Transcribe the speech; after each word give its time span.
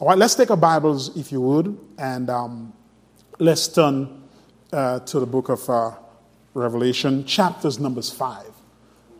All 0.00 0.08
right, 0.08 0.16
let's 0.16 0.34
take 0.34 0.50
our 0.50 0.56
Bibles, 0.56 1.14
if 1.14 1.30
you 1.30 1.42
would, 1.42 1.78
and 1.98 2.30
um, 2.30 2.72
let's 3.38 3.68
turn 3.68 4.22
uh, 4.72 5.00
to 5.00 5.20
the 5.20 5.26
book 5.26 5.50
of 5.50 5.68
uh, 5.68 5.90
Revelation, 6.54 7.22
chapters 7.26 7.78
numbers 7.78 8.08
5. 8.10 8.46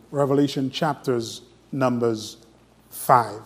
Revelation, 0.09 0.71
chapters 0.71 1.43
numbers 1.71 2.37
5. 2.89 3.41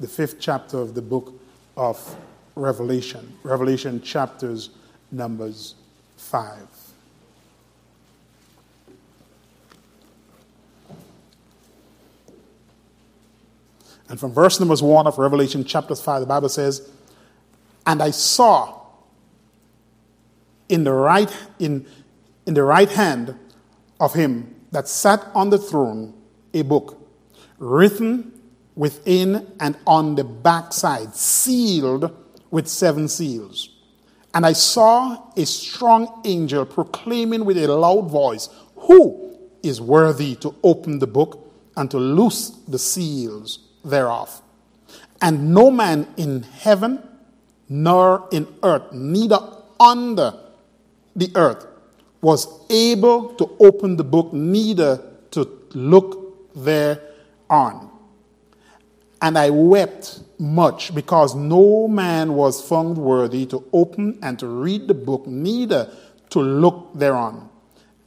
The 0.00 0.08
fifth 0.08 0.40
chapter 0.40 0.78
of 0.78 0.94
the 0.94 1.00
book 1.00 1.32
of 1.76 2.16
Revelation. 2.56 3.38
Revelation, 3.44 4.02
chapters 4.02 4.70
numbers 5.12 5.76
5. 6.16 6.79
And 14.10 14.18
from 14.18 14.32
verse 14.32 14.58
number 14.58 14.74
1 14.74 15.06
of 15.06 15.18
Revelation 15.18 15.64
chapter 15.64 15.94
5, 15.94 16.20
the 16.20 16.26
Bible 16.26 16.48
says, 16.48 16.90
And 17.86 18.02
I 18.02 18.10
saw 18.10 18.80
in 20.68 20.82
the 20.82 20.92
right, 20.92 21.32
in, 21.60 21.86
in 22.44 22.54
the 22.54 22.64
right 22.64 22.90
hand 22.90 23.36
of 24.00 24.12
him 24.12 24.52
that 24.72 24.88
sat 24.88 25.24
on 25.32 25.50
the 25.50 25.58
throne 25.58 26.12
a 26.52 26.62
book 26.62 26.98
written 27.58 28.32
within 28.74 29.46
and 29.60 29.76
on 29.86 30.16
the 30.16 30.24
backside, 30.24 31.14
sealed 31.14 32.12
with 32.50 32.66
seven 32.66 33.06
seals. 33.06 33.68
And 34.34 34.44
I 34.44 34.54
saw 34.54 35.30
a 35.36 35.46
strong 35.46 36.20
angel 36.24 36.66
proclaiming 36.66 37.44
with 37.44 37.58
a 37.58 37.68
loud 37.68 38.10
voice, 38.10 38.48
Who 38.74 39.38
is 39.62 39.80
worthy 39.80 40.34
to 40.36 40.52
open 40.64 40.98
the 40.98 41.06
book 41.06 41.48
and 41.76 41.88
to 41.92 41.98
loose 41.98 42.50
the 42.66 42.78
seals? 42.78 43.69
Thereof. 43.84 44.42
And 45.20 45.54
no 45.54 45.70
man 45.70 46.08
in 46.16 46.42
heaven, 46.42 47.02
nor 47.68 48.28
in 48.32 48.46
earth, 48.62 48.92
neither 48.92 49.38
under 49.78 50.34
the 51.14 51.30
earth, 51.34 51.66
was 52.20 52.46
able 52.70 53.34
to 53.34 53.56
open 53.60 53.96
the 53.96 54.04
book, 54.04 54.32
neither 54.32 55.02
to 55.30 55.48
look 55.74 56.54
thereon. 56.54 57.90
And 59.22 59.36
I 59.36 59.50
wept 59.50 60.20
much 60.38 60.94
because 60.94 61.34
no 61.34 61.86
man 61.86 62.34
was 62.34 62.66
found 62.66 62.96
worthy 62.96 63.44
to 63.46 63.64
open 63.72 64.18
and 64.22 64.38
to 64.38 64.46
read 64.46 64.88
the 64.88 64.94
book, 64.94 65.26
neither 65.26 65.92
to 66.30 66.40
look 66.40 66.90
thereon. 66.94 67.48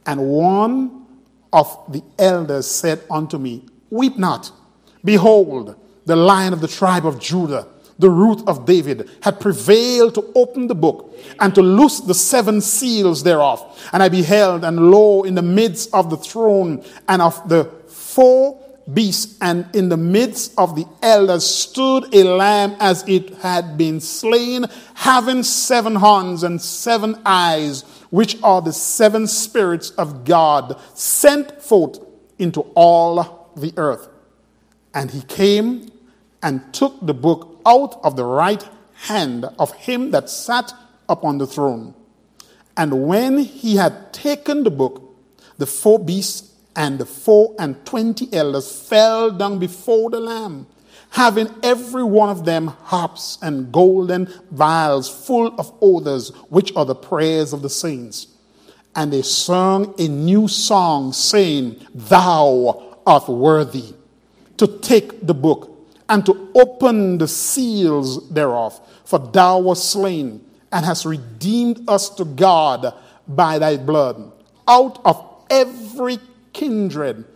And 0.06 0.20
one 0.28 1.06
of 1.52 1.78
the 1.88 2.02
elders 2.18 2.66
said 2.66 3.02
unto 3.10 3.38
me, 3.38 3.64
Weep 3.90 4.18
not. 4.18 4.50
Behold, 5.04 5.76
the 6.06 6.16
lion 6.16 6.52
of 6.52 6.60
the 6.60 6.68
tribe 6.68 7.06
of 7.06 7.20
Judah, 7.20 7.66
the 7.98 8.10
root 8.10 8.42
of 8.46 8.66
David, 8.66 9.08
had 9.22 9.38
prevailed 9.38 10.14
to 10.14 10.32
open 10.34 10.66
the 10.66 10.74
book 10.74 11.16
and 11.40 11.54
to 11.54 11.62
loose 11.62 12.00
the 12.00 12.14
seven 12.14 12.60
seals 12.60 13.22
thereof. 13.22 13.62
And 13.92 14.02
I 14.02 14.08
beheld, 14.08 14.64
and 14.64 14.90
lo, 14.90 15.22
in 15.22 15.34
the 15.34 15.42
midst 15.42 15.92
of 15.94 16.10
the 16.10 16.16
throne 16.16 16.84
and 17.08 17.22
of 17.22 17.48
the 17.48 17.64
four 17.86 18.60
beasts, 18.92 19.38
and 19.40 19.66
in 19.74 19.88
the 19.88 19.96
midst 19.96 20.52
of 20.58 20.76
the 20.76 20.86
elders 21.02 21.46
stood 21.46 22.14
a 22.14 22.24
lamb 22.24 22.76
as 22.80 23.06
it 23.08 23.34
had 23.36 23.78
been 23.78 24.00
slain, 24.00 24.66
having 24.94 25.42
seven 25.42 25.94
horns 25.94 26.42
and 26.42 26.60
seven 26.60 27.20
eyes, 27.24 27.82
which 28.10 28.36
are 28.42 28.60
the 28.60 28.72
seven 28.72 29.26
spirits 29.26 29.90
of 29.90 30.24
God 30.24 30.78
sent 30.94 31.62
forth 31.62 31.98
into 32.38 32.60
all 32.74 33.52
the 33.56 33.72
earth. 33.76 34.08
And 34.94 35.10
he 35.10 35.22
came 35.22 35.90
and 36.42 36.72
took 36.72 37.04
the 37.04 37.14
book 37.14 37.60
out 37.66 37.98
of 38.04 38.16
the 38.16 38.24
right 38.24 38.66
hand 38.94 39.44
of 39.58 39.72
him 39.72 40.12
that 40.12 40.30
sat 40.30 40.72
upon 41.08 41.38
the 41.38 41.46
throne. 41.46 41.94
And 42.76 43.06
when 43.06 43.38
he 43.38 43.76
had 43.76 44.12
taken 44.12 44.62
the 44.62 44.70
book, 44.70 45.16
the 45.58 45.66
four 45.66 45.98
beasts 45.98 46.52
and 46.76 46.98
the 46.98 47.06
four 47.06 47.54
and 47.58 47.84
twenty 47.84 48.28
elders 48.32 48.88
fell 48.88 49.30
down 49.30 49.58
before 49.58 50.10
the 50.10 50.20
Lamb, 50.20 50.66
having 51.10 51.48
every 51.62 52.02
one 52.02 52.28
of 52.28 52.44
them 52.44 52.66
harps 52.66 53.38
and 53.42 53.72
golden 53.72 54.32
vials 54.50 55.08
full 55.08 55.54
of 55.58 55.72
odors, 55.80 56.30
which 56.48 56.74
are 56.74 56.84
the 56.84 56.94
prayers 56.94 57.52
of 57.52 57.62
the 57.62 57.70
saints. 57.70 58.28
And 58.96 59.12
they 59.12 59.22
sung 59.22 59.94
a 59.98 60.08
new 60.08 60.48
song, 60.48 61.12
saying, 61.12 61.84
Thou 61.94 62.98
art 63.06 63.28
worthy 63.28 63.94
to 64.64 64.78
take 64.78 65.26
the 65.26 65.34
book 65.34 65.70
and 66.08 66.24
to 66.24 66.50
open 66.54 67.18
the 67.18 67.28
seals 67.28 68.30
thereof. 68.30 68.80
For 69.04 69.18
thou 69.18 69.58
wast 69.58 69.90
slain 69.90 70.42
and 70.72 70.86
hast 70.86 71.04
redeemed 71.04 71.88
us 71.88 72.08
to 72.16 72.24
God 72.24 72.94
by 73.28 73.58
thy 73.58 73.76
blood 73.76 74.32
out 74.66 75.00
of 75.04 75.44
every 75.50 76.18
kindred 76.54 77.26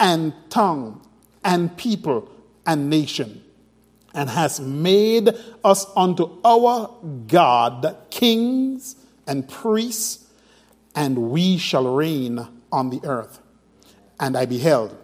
and 0.00 0.32
tongue 0.50 1.00
and 1.44 1.76
people 1.76 2.28
and 2.66 2.90
nation, 2.90 3.44
and 4.12 4.28
hast 4.30 4.60
made 4.60 5.30
us 5.62 5.86
unto 5.94 6.38
our 6.44 6.90
God 7.28 7.96
kings 8.10 8.96
and 9.26 9.48
priests, 9.48 10.26
and 10.96 11.30
we 11.30 11.58
shall 11.58 11.94
reign 11.94 12.48
on 12.72 12.90
the 12.90 13.00
earth. 13.04 13.40
And 14.18 14.36
I 14.36 14.46
beheld 14.46 14.96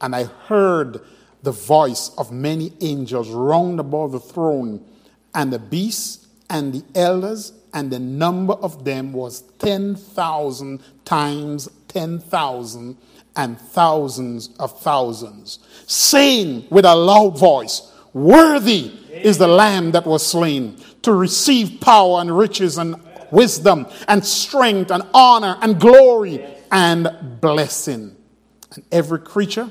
and 0.00 0.14
I 0.14 0.24
heard 0.24 1.00
the 1.42 1.52
voice 1.52 2.10
of 2.18 2.32
many 2.32 2.72
angels 2.80 3.28
round 3.30 3.80
about 3.80 4.12
the 4.12 4.20
throne, 4.20 4.84
and 5.34 5.52
the 5.52 5.58
beasts 5.58 6.26
and 6.48 6.72
the 6.72 6.84
elders, 6.94 7.52
and 7.72 7.90
the 7.90 7.98
number 7.98 8.54
of 8.54 8.84
them 8.84 9.12
was 9.12 9.42
10,000 9.58 10.82
times 11.04 11.68
10,000 11.88 12.96
and 13.36 13.60
thousands 13.60 14.50
of 14.58 14.80
thousands, 14.80 15.58
saying 15.86 16.66
with 16.70 16.84
a 16.84 16.94
loud 16.94 17.38
voice, 17.38 17.92
Worthy 18.12 18.92
is 19.12 19.38
the 19.38 19.46
Lamb 19.46 19.92
that 19.92 20.06
was 20.06 20.26
slain 20.26 20.76
to 21.02 21.12
receive 21.12 21.80
power 21.80 22.20
and 22.20 22.36
riches 22.36 22.76
and 22.76 22.96
wisdom 23.30 23.86
and 24.08 24.24
strength 24.24 24.90
and 24.90 25.04
honor 25.14 25.56
and 25.62 25.80
glory 25.80 26.44
and 26.72 27.40
blessing. 27.40 28.16
And 28.74 28.84
every 28.90 29.20
creature 29.20 29.70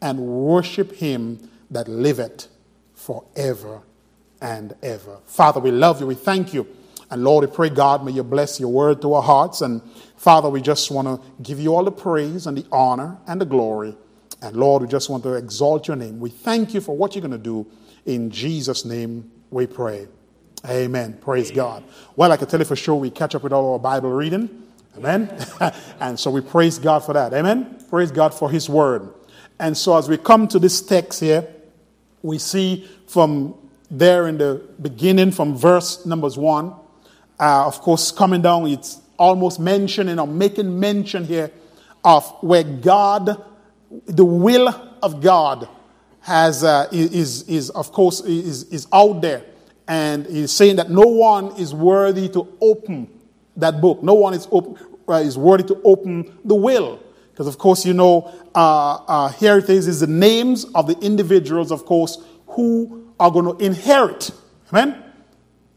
and 0.00 0.18
worship 0.20 0.92
him 0.92 1.50
that 1.70 1.88
liveth 1.88 2.48
forever 2.94 3.82
and 4.40 4.74
ever. 4.82 5.18
Father, 5.26 5.60
we 5.60 5.70
love 5.70 6.00
you. 6.00 6.06
We 6.06 6.14
thank 6.14 6.54
you. 6.54 6.66
And 7.10 7.24
Lord, 7.24 7.48
we 7.48 7.54
pray, 7.54 7.70
God, 7.70 8.04
may 8.04 8.12
you 8.12 8.22
bless 8.22 8.60
your 8.60 8.70
word 8.70 9.00
to 9.02 9.14
our 9.14 9.22
hearts. 9.22 9.62
And 9.62 9.82
Father, 10.16 10.48
we 10.50 10.60
just 10.60 10.90
want 10.90 11.08
to 11.08 11.42
give 11.42 11.58
you 11.58 11.74
all 11.74 11.84
the 11.84 11.92
praise 11.92 12.46
and 12.46 12.56
the 12.56 12.66
honor 12.70 13.16
and 13.26 13.40
the 13.40 13.46
glory. 13.46 13.96
And 14.42 14.56
Lord, 14.56 14.82
we 14.82 14.88
just 14.88 15.08
want 15.08 15.22
to 15.24 15.34
exalt 15.34 15.88
your 15.88 15.96
name. 15.96 16.20
We 16.20 16.30
thank 16.30 16.74
you 16.74 16.80
for 16.80 16.96
what 16.96 17.14
you're 17.14 17.22
going 17.22 17.32
to 17.32 17.38
do. 17.38 17.66
In 18.04 18.30
Jesus' 18.30 18.84
name 18.84 19.30
we 19.50 19.66
pray. 19.66 20.06
Amen. 20.66 21.18
Praise. 21.20 21.50
God. 21.50 21.84
Well, 22.16 22.32
I 22.32 22.36
can 22.36 22.48
tell 22.48 22.58
you 22.58 22.66
for 22.66 22.76
sure 22.76 22.96
we 22.96 23.10
catch 23.10 23.34
up 23.34 23.42
with 23.42 23.52
all 23.52 23.72
our 23.72 23.78
Bible 23.78 24.10
reading. 24.10 24.64
Amen. 24.96 25.30
and 26.00 26.18
so 26.18 26.30
we 26.30 26.40
praise 26.40 26.78
God 26.78 27.00
for 27.00 27.12
that. 27.12 27.32
Amen. 27.32 27.84
Praise 27.88 28.10
God 28.10 28.34
for 28.34 28.50
his 28.50 28.68
word. 28.68 29.14
And 29.58 29.76
so 29.76 29.96
as 29.96 30.08
we 30.08 30.16
come 30.16 30.48
to 30.48 30.58
this 30.58 30.80
text 30.80 31.20
here, 31.20 31.46
we 32.22 32.38
see 32.38 32.88
from 33.06 33.54
there 33.90 34.28
in 34.28 34.38
the 34.38 34.62
beginning, 34.80 35.30
from 35.30 35.56
verse 35.56 36.04
numbers 36.04 36.36
one, 36.36 36.74
uh, 37.40 37.66
of 37.66 37.80
course, 37.80 38.10
coming 38.10 38.42
down, 38.42 38.66
it's 38.66 39.00
almost 39.18 39.60
mentioning 39.60 40.18
or 40.18 40.26
making 40.26 40.78
mention 40.78 41.24
here 41.24 41.50
of 42.04 42.28
where 42.40 42.64
God, 42.64 43.44
the 44.06 44.24
will 44.24 44.68
of 45.02 45.20
God, 45.20 45.68
has 46.20 46.62
uh, 46.64 46.88
is 46.92 47.42
is 47.48 47.70
of 47.70 47.92
course 47.92 48.20
is 48.20 48.64
is 48.64 48.86
out 48.92 49.22
there, 49.22 49.44
and 49.86 50.26
he's 50.26 50.52
saying 50.52 50.76
that 50.76 50.90
no 50.90 51.06
one 51.06 51.56
is 51.56 51.72
worthy 51.72 52.28
to 52.30 52.46
open 52.60 53.08
that 53.56 53.80
book. 53.80 54.02
No 54.02 54.14
one 54.14 54.34
is 54.34 54.46
open, 54.50 54.76
uh, 55.08 55.14
is 55.14 55.38
worthy 55.38 55.64
to 55.64 55.80
open 55.84 56.38
the 56.44 56.54
will. 56.54 57.00
Because, 57.38 57.46
of 57.46 57.56
course, 57.56 57.86
you 57.86 57.94
know, 57.94 58.34
uh, 58.52 58.94
uh, 59.06 59.28
here 59.28 59.58
it 59.58 59.70
is, 59.70 59.86
is 59.86 60.00
the 60.00 60.08
names 60.08 60.64
of 60.74 60.88
the 60.88 60.98
individuals, 60.98 61.70
of 61.70 61.84
course, 61.84 62.18
who 62.48 63.12
are 63.20 63.30
going 63.30 63.44
to 63.44 63.64
inherit. 63.64 64.32
Amen? 64.72 65.04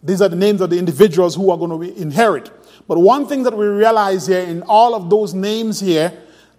These 0.01 0.23
are 0.23 0.27
the 0.27 0.35
names 0.35 0.61
of 0.61 0.71
the 0.71 0.79
individuals 0.79 1.35
who 1.35 1.51
are 1.51 1.57
going 1.59 1.69
to 1.69 2.01
inherit. 2.01 2.49
But 2.87 2.97
one 2.97 3.27
thing 3.27 3.43
that 3.43 3.55
we 3.55 3.67
realize 3.67 4.25
here 4.25 4.39
in 4.39 4.63
all 4.63 4.95
of 4.95 5.11
those 5.11 5.35
names 5.35 5.79
here, 5.79 6.11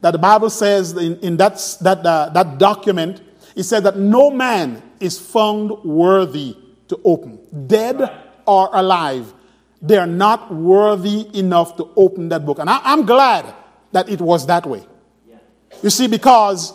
that 0.02 0.12
the 0.12 0.18
Bible 0.18 0.50
says 0.50 0.92
in, 0.92 1.18
in 1.18 1.36
that, 1.38 1.54
that, 1.80 2.06
uh, 2.06 2.28
that 2.28 2.58
document, 2.58 3.22
it 3.56 3.64
said 3.64 3.82
that 3.82 3.96
no 3.96 4.30
man 4.30 4.84
is 5.00 5.18
found 5.18 5.82
worthy 5.82 6.56
to 6.86 7.00
open, 7.04 7.40
dead 7.66 8.08
or 8.46 8.70
alive. 8.72 9.34
They 9.80 9.96
are 9.96 10.06
not 10.06 10.54
worthy 10.54 11.26
enough 11.36 11.76
to 11.78 11.90
open 11.96 12.28
that 12.28 12.46
book. 12.46 12.60
And 12.60 12.70
I, 12.70 12.92
am 12.92 13.04
glad 13.04 13.52
that 13.90 14.08
it 14.08 14.20
was 14.20 14.46
that 14.46 14.64
way. 14.64 14.86
You 15.82 15.90
see, 15.90 16.06
because 16.06 16.72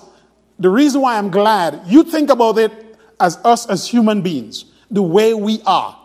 the 0.60 0.70
reason 0.70 1.02
why 1.02 1.18
I'm 1.18 1.30
glad, 1.30 1.82
you 1.88 2.04
think 2.04 2.30
about 2.30 2.58
it 2.58 2.72
as 3.20 3.38
us 3.44 3.68
as 3.68 3.88
human 3.88 4.22
beings, 4.22 4.66
the 4.92 5.02
way 5.02 5.34
we 5.34 5.62
are. 5.66 5.98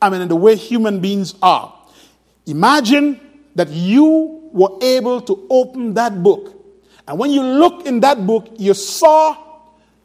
I 0.00 0.10
mean, 0.10 0.26
the 0.28 0.36
way 0.36 0.56
human 0.56 1.00
beings 1.00 1.34
are. 1.42 1.72
Imagine 2.46 3.20
that 3.54 3.68
you 3.70 4.50
were 4.52 4.78
able 4.82 5.20
to 5.22 5.46
open 5.50 5.94
that 5.94 6.22
book. 6.22 6.52
And 7.08 7.18
when 7.18 7.30
you 7.30 7.42
look 7.42 7.86
in 7.86 8.00
that 8.00 8.26
book, 8.26 8.48
you 8.56 8.74
saw 8.74 9.36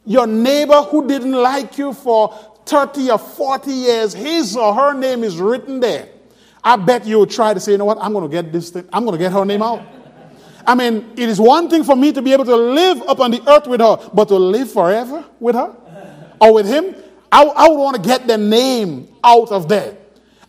your 0.04 0.26
neighbor 0.26 0.82
who 0.82 1.06
didn't 1.06 1.32
like 1.32 1.78
you 1.78 1.92
for 1.92 2.34
30 2.66 3.10
or 3.10 3.18
40 3.18 3.70
years, 3.70 4.12
his 4.12 4.56
or 4.56 4.74
her 4.74 4.94
name 4.94 5.24
is 5.24 5.36
written 5.36 5.80
there. 5.80 6.08
I 6.64 6.76
bet 6.76 7.06
you 7.06 7.18
would 7.20 7.30
try 7.30 7.54
to 7.54 7.60
say, 7.60 7.72
you 7.72 7.78
know 7.78 7.84
what, 7.84 7.98
I'm 8.00 8.12
going 8.12 8.28
to 8.28 8.30
get 8.30 8.52
this 8.52 8.70
thing, 8.70 8.88
I'm 8.92 9.04
going 9.04 9.18
to 9.18 9.22
get 9.22 9.32
her 9.32 9.44
name 9.44 9.62
out. 9.62 9.82
I 10.66 10.74
mean, 10.74 11.12
it 11.16 11.28
is 11.28 11.40
one 11.40 11.68
thing 11.68 11.84
for 11.84 11.96
me 11.96 12.12
to 12.12 12.22
be 12.22 12.32
able 12.32 12.44
to 12.44 12.56
live 12.56 13.02
up 13.02 13.20
on 13.20 13.30
the 13.30 13.42
earth 13.48 13.66
with 13.66 13.80
her, 13.80 13.96
but 14.12 14.28
to 14.28 14.36
live 14.36 14.70
forever 14.70 15.24
with 15.40 15.54
her 15.54 15.74
or 16.40 16.54
with 16.54 16.66
him, 16.66 16.94
I, 17.30 17.42
I 17.44 17.68
would 17.68 17.78
want 17.78 17.96
to 17.96 18.02
get 18.02 18.26
their 18.26 18.38
name 18.38 19.08
out 19.24 19.50
of 19.50 19.68
there. 19.68 19.96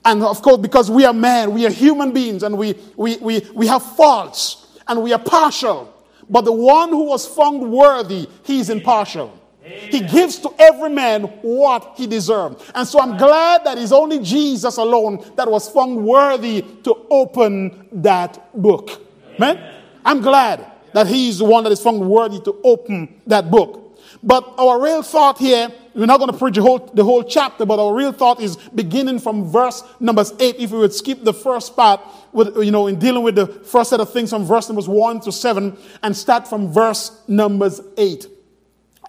And 0.06 0.22
of 0.24 0.42
course, 0.42 0.58
because 0.58 0.92
we 0.92 1.06
are 1.06 1.14
men, 1.14 1.54
we 1.54 1.66
are 1.66 1.72
human 1.72 2.12
beings, 2.12 2.44
and 2.44 2.58
we, 2.58 2.76
we, 2.98 3.18
we, 3.18 3.48
we 3.54 3.68
have 3.68 3.84
faults, 3.96 4.68
and 4.88 5.02
we 5.02 5.14
are 5.14 5.20
partial. 5.20 5.94
But 6.30 6.42
the 6.42 6.52
one 6.52 6.90
who 6.90 7.06
was 7.06 7.26
found 7.26 7.72
worthy, 7.72 8.28
he's 8.44 8.70
impartial. 8.70 9.40
He 9.64 10.02
gives 10.02 10.40
to 10.40 10.54
every 10.60 10.90
man 10.90 11.24
what 11.42 11.94
he 11.96 12.06
deserved. 12.06 12.70
And 12.76 12.86
so 12.86 13.00
I'm 13.00 13.18
glad 13.18 13.64
that 13.64 13.78
it's 13.78 13.94
only 13.94 14.20
Jesus 14.20 14.76
alone 14.76 15.24
that 15.38 15.50
was 15.50 15.70
found 15.70 16.04
worthy 16.04 16.64
to 16.84 17.08
open 17.10 17.88
that 17.94 18.52
book. 18.62 19.02
Man, 19.40 19.73
I'm 20.06 20.22
glad 20.22 20.66
that 20.94 21.08
he's 21.08 21.40
the 21.40 21.46
one 21.46 21.64
that 21.64 21.72
is 21.72 21.82
found 21.82 22.08
worthy 22.08 22.40
to 22.42 22.60
open 22.64 23.22
that 23.28 23.50
book. 23.50 23.80
But 24.22 24.54
our 24.58 24.82
real 24.82 25.02
thought 25.02 25.38
here, 25.38 25.70
we're 25.96 26.06
not 26.06 26.20
going 26.20 26.32
to 26.32 26.38
preach 26.38 26.56
the 26.56 26.62
whole, 26.62 26.80
the 26.80 27.04
whole 27.04 27.24
chapter, 27.24 27.66
but 27.66 27.80
our 27.80 27.94
real 27.94 28.12
thought 28.12 28.40
is 28.42 28.58
beginning 28.76 29.20
from 29.20 29.52
verse 29.52 29.84
number 30.00 30.24
eight. 30.40 30.58
If 30.60 30.72
we 30.72 30.80
would 30.80 30.94
skip 30.94 31.24
the 31.24 31.34
first 31.34 31.76
part, 31.76 32.02
with, 32.32 32.56
you 32.58 32.72
know, 32.72 32.88
in 32.88 33.00
dealing 33.00 33.24
with 33.24 33.36
the 33.36 33.48
first 33.48 33.90
set 33.90 34.00
of 34.00 34.12
things 34.14 34.30
from 34.30 34.46
verse 34.46 34.70
numbers 34.70 34.88
one 34.88 35.20
to 35.22 35.32
seven 35.32 35.78
and 36.02 36.16
start 36.16 36.48
from 36.48 36.72
verse 36.72 37.24
numbers 37.28 37.82
eight. 37.98 38.28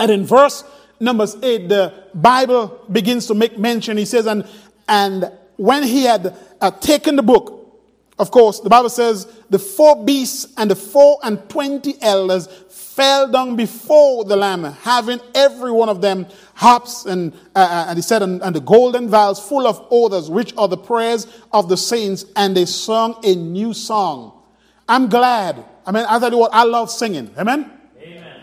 And 0.00 0.10
in 0.10 0.24
verse 0.24 0.64
numbers 1.00 1.36
8, 1.42 1.68
the 1.68 1.92
Bible 2.14 2.84
begins 2.90 3.26
to 3.26 3.34
make 3.34 3.58
mention. 3.58 3.96
He 3.96 4.04
says, 4.04 4.26
and, 4.26 4.46
and 4.88 5.30
when 5.56 5.82
he 5.82 6.04
had 6.04 6.36
uh, 6.60 6.70
taken 6.72 7.16
the 7.16 7.22
book, 7.22 7.63
of 8.18 8.30
course, 8.30 8.60
the 8.60 8.68
Bible 8.68 8.90
says, 8.90 9.26
the 9.50 9.58
four 9.58 10.04
beasts 10.04 10.52
and 10.56 10.70
the 10.70 10.76
four 10.76 11.18
and 11.22 11.48
twenty 11.48 11.94
elders 12.00 12.46
fell 12.68 13.28
down 13.30 13.56
before 13.56 14.24
the 14.24 14.36
Lamb, 14.36 14.62
having 14.62 15.20
every 15.34 15.72
one 15.72 15.88
of 15.88 16.00
them 16.00 16.26
harps 16.54 17.06
and, 17.06 17.32
uh, 17.56 17.58
uh, 17.58 17.86
and 17.88 17.98
he 17.98 18.02
said, 18.02 18.22
and, 18.22 18.40
and 18.42 18.54
the 18.54 18.60
golden 18.60 19.08
vials 19.08 19.40
full 19.44 19.66
of 19.66 19.84
odors, 19.90 20.30
which 20.30 20.54
are 20.56 20.68
the 20.68 20.76
prayers 20.76 21.26
of 21.52 21.68
the 21.68 21.76
saints, 21.76 22.24
and 22.36 22.56
they 22.56 22.64
sung 22.64 23.16
a 23.24 23.34
new 23.34 23.74
song. 23.74 24.40
I'm 24.88 25.08
glad. 25.08 25.64
I 25.84 25.90
mean, 25.90 26.04
I 26.08 26.20
tell 26.20 26.30
you 26.30 26.38
what, 26.38 26.54
I 26.54 26.62
love 26.62 26.88
singing. 26.90 27.34
Amen? 27.36 27.70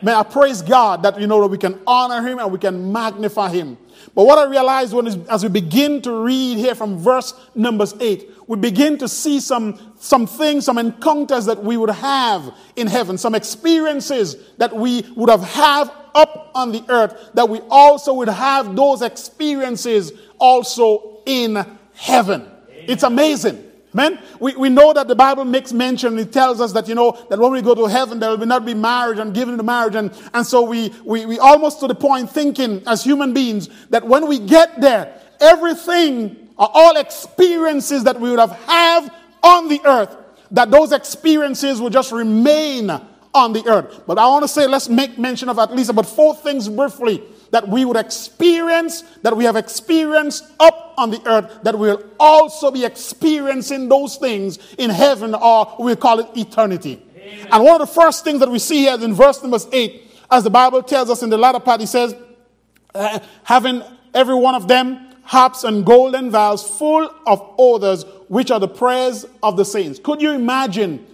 May 0.04 0.14
I 0.14 0.24
praise 0.24 0.62
God 0.62 1.04
that 1.04 1.20
you 1.20 1.28
know 1.28 1.40
that 1.42 1.48
we 1.48 1.58
can 1.58 1.80
honor 1.86 2.28
Him 2.28 2.40
and 2.40 2.52
we 2.52 2.58
can 2.58 2.92
magnify 2.92 3.50
Him. 3.50 3.78
But 4.14 4.26
what 4.26 4.38
I 4.38 4.50
realized 4.50 4.94
when 4.94 5.08
as 5.30 5.44
we 5.44 5.50
begin 5.50 6.02
to 6.04 6.24
read 6.24 6.58
here 6.58 6.76
from 6.76 6.98
verse 6.98 7.34
numbers 7.56 7.94
eight, 8.00 8.30
we 8.48 8.58
begin 8.58 8.98
to 8.98 9.08
see 9.08 9.40
some 9.40 9.94
some 10.00 10.28
things, 10.28 10.66
some 10.66 10.78
encounters 10.78 11.46
that 11.46 11.64
we 11.64 11.78
would 11.78 11.90
have 11.90 12.54
in 12.76 12.88
heaven, 12.88 13.18
some 13.18 13.36
experiences 13.36 14.36
that 14.58 14.76
we 14.76 15.04
would 15.16 15.30
have 15.30 15.44
have 15.44 15.92
up 16.14 16.52
on 16.54 16.72
the 16.72 16.84
earth, 16.90 17.32
that 17.34 17.48
we 17.48 17.60
also 17.70 18.14
would 18.16 18.28
have 18.28 18.76
those 18.76 19.02
experiences 19.02 20.12
also 20.40 21.22
in 21.26 21.66
heaven. 21.94 22.42
Amen. 22.42 22.86
It's 22.88 23.04
amazing. 23.04 23.71
Amen. 23.94 24.20
We, 24.40 24.56
we 24.56 24.70
know 24.70 24.94
that 24.94 25.10
the 25.10 25.16
Bible 25.16 25.44
makes 25.44 25.74
mention, 25.74 26.18
it 26.18 26.32
tells 26.32 26.62
us 26.62 26.72
that, 26.74 26.88
you 26.88 26.96
know, 26.96 27.12
that 27.30 27.38
when 27.38 27.52
we 27.52 27.62
go 27.62 27.76
to 27.76 27.86
heaven, 27.88 28.20
there 28.20 28.38
will 28.38 28.46
not 28.46 28.66
be 28.66 28.74
marriage 28.74 29.20
and 29.20 29.34
giving 29.34 29.58
the 29.58 29.64
marriage. 29.64 29.96
And, 29.96 30.14
and 30.34 30.48
so 30.48 30.62
we, 30.62 30.94
we, 31.04 31.26
we 31.26 31.40
almost 31.40 31.82
to 31.82 31.88
the 31.88 31.96
point 31.96 32.30
thinking 32.30 32.84
as 32.88 33.04
human 33.04 33.34
beings 33.34 33.70
that 33.90 34.08
when 34.08 34.28
we 34.28 34.40
get 34.40 34.80
there, 34.80 35.20
everything 35.42 36.50
are 36.58 36.70
all 36.74 36.96
experiences 36.96 38.06
that 38.06 38.20
we 38.20 38.30
would 38.30 38.40
have 38.40 38.52
have 38.66 39.14
on 39.44 39.68
the 39.68 39.82
earth, 39.84 40.16
that 40.52 40.72
those 40.72 40.94
experiences 40.94 41.82
will 41.82 41.90
just 41.90 42.12
remain 42.12 42.90
on 43.34 43.54
the 43.54 43.66
earth. 43.68 44.04
But 44.08 44.18
I 44.18 44.28
want 44.28 44.44
to 44.44 44.48
say, 44.48 44.68
let's 44.68 44.88
make 44.88 45.18
mention 45.18 45.50
of 45.50 45.60
at 45.60 45.76
least 45.76 45.90
about 45.90 46.06
four 46.06 46.36
things 46.36 46.70
briefly 46.70 47.24
that 47.52 47.68
we 47.68 47.84
would 47.84 47.98
experience, 47.98 49.02
that 49.24 49.36
we 49.36 49.44
have 49.44 49.56
experienced 49.56 50.46
up 50.60 50.81
on 50.98 51.12
the 51.12 51.22
earth, 51.26 51.60
that 51.64 51.78
we'll 51.78 52.04
also 52.20 52.72
be 52.72 52.86
experiencing 52.86 53.90
those 53.90 54.18
things 54.18 54.60
in 54.78 54.90
heaven, 54.90 55.36
or 55.36 55.76
we 55.80 55.96
call 55.96 56.20
it 56.20 56.28
eternity. 56.36 57.02
Amen. 57.16 57.48
And 57.52 57.64
one 57.64 57.82
of 57.82 57.88
the 57.88 57.94
first 57.94 58.24
things 58.24 58.40
that 58.40 58.50
we 58.50 58.60
see 58.60 58.80
here 58.80 59.00
in 59.02 59.14
verse 59.14 59.42
number 59.42 59.58
8, 59.72 60.10
as 60.30 60.44
the 60.44 60.50
Bible 60.50 60.84
tells 60.84 61.10
us 61.10 61.24
in 61.24 61.30
the 61.30 61.38
latter 61.38 61.60
part, 61.60 61.80
he 61.80 61.86
says, 61.86 62.16
uh, 62.94 63.20
having 63.44 63.84
every 64.14 64.36
one 64.36 64.56
of 64.56 64.68
them 64.68 65.08
harps 65.24 65.64
and 65.64 65.86
golden 65.86 66.30
vials 66.32 66.78
full 66.78 67.10
of 67.26 67.56
odors, 67.58 68.06
which 68.28 68.52
are 68.52 68.60
the 68.60 68.68
prayers 68.68 69.26
of 69.44 69.58
the 69.58 69.66
saints. 69.66 70.00
Could 70.00 70.22
you 70.22 70.32
imagine 70.32 71.06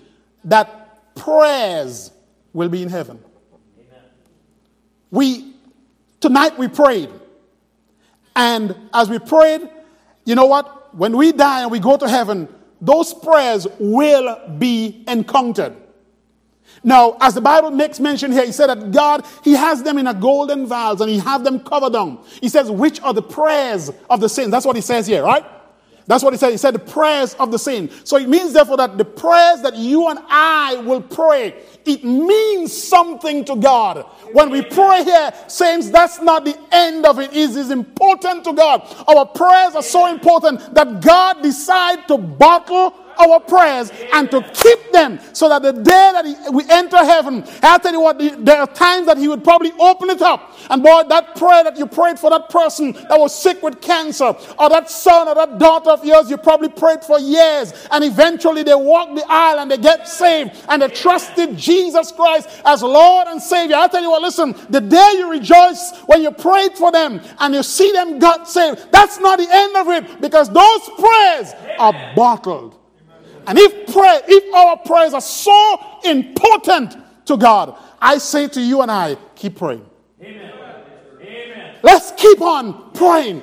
that 0.44 1.16
prayers 1.16 2.12
will 2.54 2.70
be 2.70 2.82
in 2.82 2.90
heaven? 2.90 3.24
Amen. 3.80 4.04
We 5.12 5.54
Tonight 6.20 6.58
we 6.58 6.68
prayed. 6.68 7.10
And 8.38 8.76
as 8.94 9.10
we 9.10 9.18
prayed, 9.18 9.68
you 10.24 10.36
know 10.36 10.46
what? 10.46 10.96
When 10.96 11.18
we 11.18 11.32
die 11.32 11.64
and 11.64 11.72
we 11.72 11.80
go 11.80 11.98
to 11.98 12.08
heaven, 12.08 12.48
those 12.80 13.12
prayers 13.12 13.66
will 13.80 14.38
be 14.60 15.04
encountered. 15.08 15.76
Now, 16.84 17.18
as 17.20 17.34
the 17.34 17.42
Bible 17.42 17.72
makes 17.72 18.00
mention 18.00 18.32
here, 18.32 18.46
he 18.46 18.52
said 18.52 18.68
that 18.68 18.92
God, 18.92 19.26
he 19.44 19.54
has 19.54 19.82
them 19.82 19.98
in 19.98 20.06
a 20.06 20.14
golden 20.14 20.68
vials 20.68 21.02
and 21.02 21.10
he 21.10 21.18
have 21.18 21.44
them 21.44 21.60
covered 21.60 21.94
down. 21.94 22.24
He 22.40 22.48
says, 22.48 22.70
which 22.70 23.02
are 23.02 23.14
the 23.14 23.24
prayers 23.24 23.90
of 24.08 24.20
the 24.20 24.30
saints. 24.30 24.52
That's 24.52 24.68
what 24.68 24.76
he 24.76 24.84
says 24.84 25.08
here, 25.08 25.24
right? 25.24 25.44
That's 26.08 26.24
what 26.24 26.34
he 26.34 26.38
said. 26.38 26.52
He 26.52 26.58
said 26.58 26.74
the 26.74 26.80
prayers 26.80 27.34
of 27.36 27.52
the 27.52 27.60
saints. 27.60 28.10
So 28.10 28.18
it 28.18 28.30
means 28.30 28.54
therefore 28.54 28.78
that 28.78 28.98
the 28.98 29.06
prayers 29.06 29.62
that 29.62 29.76
you 29.76 30.08
and 30.08 30.20
I 30.30 30.78
will 30.86 31.02
pray, 31.02 31.54
it 31.86 32.04
means 32.04 32.72
something 32.76 33.44
to 33.46 33.58
God. 33.58 34.06
When 34.32 34.50
we 34.50 34.62
pray 34.62 35.04
here, 35.04 35.34
saints, 35.48 35.90
that's 35.90 36.22
not 36.22 36.46
the 36.46 36.58
end 36.72 37.06
of 37.06 37.20
it. 37.20 37.32
It 37.32 37.56
is 37.58 37.72
important 37.72 38.46
to 38.46 38.54
God. 38.54 38.82
Our 39.08 39.26
prayers 39.26 39.76
are 39.76 39.84
so 39.84 40.08
important 40.08 40.74
that 40.74 41.02
God 41.02 41.42
decided 41.44 42.08
to 42.08 42.18
bottle 42.18 42.94
our 43.20 43.40
prayers 43.40 43.92
and 44.14 44.30
to 44.32 44.42
keep 44.54 44.92
them 44.92 45.20
so 45.34 45.50
that 45.50 45.62
the 45.62 45.74
day 45.74 46.12
that 46.14 46.26
he, 46.26 46.36
we 46.52 46.64
enter 46.70 46.98
heaven, 46.98 47.44
I'll 47.64 47.80
tell 47.80 47.94
you 47.94 48.02
what, 48.02 48.18
there 48.20 48.60
are 48.60 48.68
times 48.68 49.08
that 49.08 49.18
He 49.18 49.28
would 49.28 49.44
probably 49.44 49.72
open 49.80 50.10
it 50.10 50.22
up. 50.22 50.56
And 50.70 50.84
boy, 50.84 51.04
that 51.10 51.36
prayer 51.36 51.64
that 51.64 51.78
you 51.78 51.86
prayed 51.86 52.20
for 52.20 52.30
that 52.30 52.50
person 52.50 52.94
that 52.94 53.20
was 53.20 53.38
sick 53.38 53.62
with 53.62 53.82
cancer, 53.82 54.36
or 54.58 54.70
that 54.70 54.90
son 54.90 55.28
or 55.28 55.36
that 55.36 55.58
daughter 55.58 55.92
of 55.92 56.04
yours, 56.06 56.30
you 56.30 56.38
probably 56.38 56.70
prayed 56.70 57.04
for 57.04 57.20
years, 57.20 57.74
and 57.92 58.04
eventually 58.04 58.64
they 58.64 58.76
walk 58.76 59.14
the 59.16 59.26
aisle 59.28 59.60
and 59.60 59.72
they 59.72 59.78
get 59.78 60.08
saved 60.08 60.52
and 60.70 60.82
they 60.82 60.88
trusted 60.88 61.58
Jesus 61.58 62.12
Christ 62.12 62.50
as 62.66 62.82
Lord 62.84 63.28
and 63.28 63.42
Savior. 63.42 63.76
I'll 63.76 63.90
tell 63.90 64.02
you 64.02 64.12
what, 64.12 64.22
listen, 64.22 64.56
the 64.70 64.82
day 64.82 65.14
you 65.18 65.32
rejoice 65.32 65.98
when 66.06 66.22
you 66.22 66.32
prayed 66.32 66.74
for 66.74 66.92
them 66.92 67.22
and 67.40 67.54
you 67.54 67.64
see 67.64 67.92
them 67.92 68.20
got 68.20 68.50
saved, 68.50 68.92
that's 68.92 69.20
not 69.20 69.40
the 69.40 69.48
end 69.50 69.76
of 69.76 69.88
it 69.90 70.22
because 70.22 70.50
those 70.50 70.90
prayers 70.98 71.54
are 71.80 72.14
bottled. 72.16 72.77
And 73.48 73.58
if 73.58 73.94
pray, 73.94 74.20
if 74.28 74.54
our 74.54 74.78
prayers 74.78 75.14
are 75.14 75.22
so 75.22 76.00
important 76.04 76.98
to 77.26 77.38
God, 77.38 77.78
I 78.02 78.18
say 78.18 78.50
to 78.50 78.62
you 78.62 78.82
and 78.82 78.92
I, 78.92 79.16
keep 79.36 79.56
praying. 79.56 79.86
Amen. 80.22 80.52
Amen. 81.22 81.76
Let's 81.82 82.12
keep 82.12 82.42
on 82.42 82.92
praying 82.92 83.42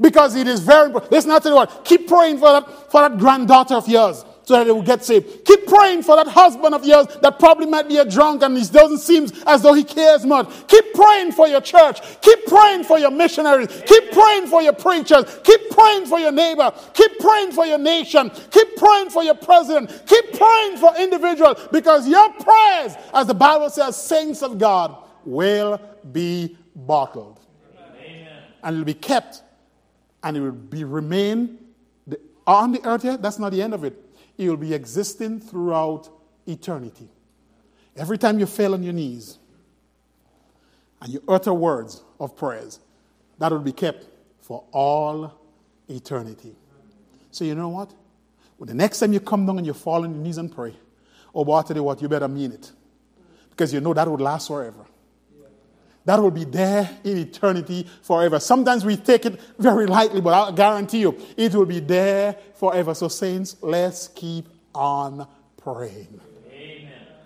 because 0.00 0.34
it 0.34 0.48
is 0.48 0.60
very 0.60 0.86
important. 0.86 1.12
Let's 1.12 1.26
not 1.26 1.42
tell 1.42 1.52
you 1.52 1.56
what, 1.56 1.84
keep 1.84 2.08
praying 2.08 2.38
for 2.38 2.52
that, 2.52 2.90
for 2.90 3.00
that 3.02 3.18
granddaughter 3.18 3.74
of 3.74 3.88
yours. 3.88 4.24
So 4.46 4.54
that 4.54 4.64
they 4.64 4.70
will 4.70 4.80
get 4.80 5.04
saved. 5.04 5.44
Keep 5.44 5.66
praying 5.66 6.04
for 6.04 6.14
that 6.14 6.28
husband 6.28 6.72
of 6.72 6.86
yours 6.86 7.08
that 7.20 7.36
probably 7.36 7.66
might 7.66 7.88
be 7.88 7.96
a 7.98 8.04
drunk 8.04 8.44
and 8.44 8.56
it 8.56 8.70
doesn't 8.70 8.98
seem 8.98 9.26
as 9.44 9.60
though 9.60 9.74
he 9.74 9.82
cares 9.82 10.24
much. 10.24 10.48
Keep 10.68 10.94
praying 10.94 11.32
for 11.32 11.48
your 11.48 11.60
church. 11.60 12.00
Keep 12.20 12.46
praying 12.46 12.84
for 12.84 12.96
your 12.96 13.10
missionaries. 13.10 13.66
Keep 13.86 14.12
praying 14.12 14.46
for 14.46 14.62
your 14.62 14.72
preachers. 14.72 15.24
Keep 15.42 15.70
praying 15.70 16.06
for 16.06 16.20
your 16.20 16.30
neighbor. 16.30 16.72
Keep 16.94 17.18
praying 17.18 17.50
for 17.50 17.66
your 17.66 17.78
nation. 17.78 18.30
Keep 18.52 18.76
praying 18.76 19.10
for 19.10 19.24
your 19.24 19.34
president. 19.34 19.90
Keep 20.06 20.34
praying 20.34 20.76
for 20.76 20.96
individuals 20.96 21.66
because 21.72 22.06
your 22.06 22.32
prayers, 22.34 22.94
as 23.12 23.26
the 23.26 23.34
Bible 23.34 23.68
says, 23.68 23.96
saints 23.96 24.42
of 24.44 24.58
God, 24.58 24.96
will 25.24 25.80
be 26.12 26.56
bottled. 26.76 27.40
Amen. 27.76 28.28
And 28.62 28.76
it 28.76 28.78
will 28.78 28.86
be 28.86 28.94
kept 28.94 29.42
and 30.22 30.36
it 30.36 30.40
will 30.40 30.52
be 30.52 30.84
remain 30.84 31.58
on 32.46 32.70
the 32.70 32.86
earth 32.86 33.02
here. 33.02 33.16
That's 33.16 33.40
not 33.40 33.50
the 33.50 33.60
end 33.60 33.74
of 33.74 33.82
it. 33.82 34.05
It 34.38 34.48
will 34.48 34.56
be 34.56 34.74
existing 34.74 35.40
throughout 35.40 36.08
eternity. 36.46 37.08
Every 37.96 38.18
time 38.18 38.38
you 38.38 38.46
fail 38.46 38.74
on 38.74 38.82
your 38.82 38.92
knees 38.92 39.38
and 41.00 41.12
you 41.12 41.22
utter 41.26 41.54
words 41.54 42.02
of 42.20 42.36
prayers, 42.36 42.80
that 43.38 43.50
will 43.50 43.58
be 43.60 43.72
kept 43.72 44.06
for 44.40 44.64
all 44.72 45.32
eternity. 45.88 46.54
So 47.30 47.44
you 47.44 47.54
know 47.54 47.68
what? 47.68 47.92
Well, 48.58 48.66
the 48.66 48.74
next 48.74 49.00
time 49.00 49.12
you 49.12 49.20
come 49.20 49.46
down 49.46 49.58
and 49.58 49.66
you 49.66 49.74
fall 49.74 50.04
on 50.04 50.14
your 50.14 50.22
knees 50.22 50.38
and 50.38 50.54
pray, 50.54 50.74
oh, 51.34 51.44
boy, 51.44 51.56
I 51.56 51.62
tell 51.62 51.76
you 51.76 51.82
what, 51.82 52.00
you 52.00 52.08
better 52.08 52.28
mean 52.28 52.52
it. 52.52 52.72
Because 53.50 53.72
you 53.72 53.80
know 53.80 53.94
that 53.94 54.08
would 54.08 54.20
last 54.20 54.48
forever. 54.48 54.86
That 56.06 56.22
will 56.22 56.30
be 56.30 56.44
there 56.44 56.88
in 57.04 57.18
eternity 57.18 57.86
forever. 58.00 58.38
Sometimes 58.38 58.84
we 58.84 58.96
take 58.96 59.26
it 59.26 59.40
very 59.58 59.86
lightly, 59.86 60.20
but 60.20 60.32
I 60.32 60.54
guarantee 60.54 61.00
you, 61.00 61.18
it 61.36 61.52
will 61.52 61.66
be 61.66 61.80
there 61.80 62.36
forever. 62.54 62.94
So, 62.94 63.08
saints, 63.08 63.56
let's 63.60 64.08
keep 64.08 64.46
on 64.72 65.26
praying. 65.56 66.20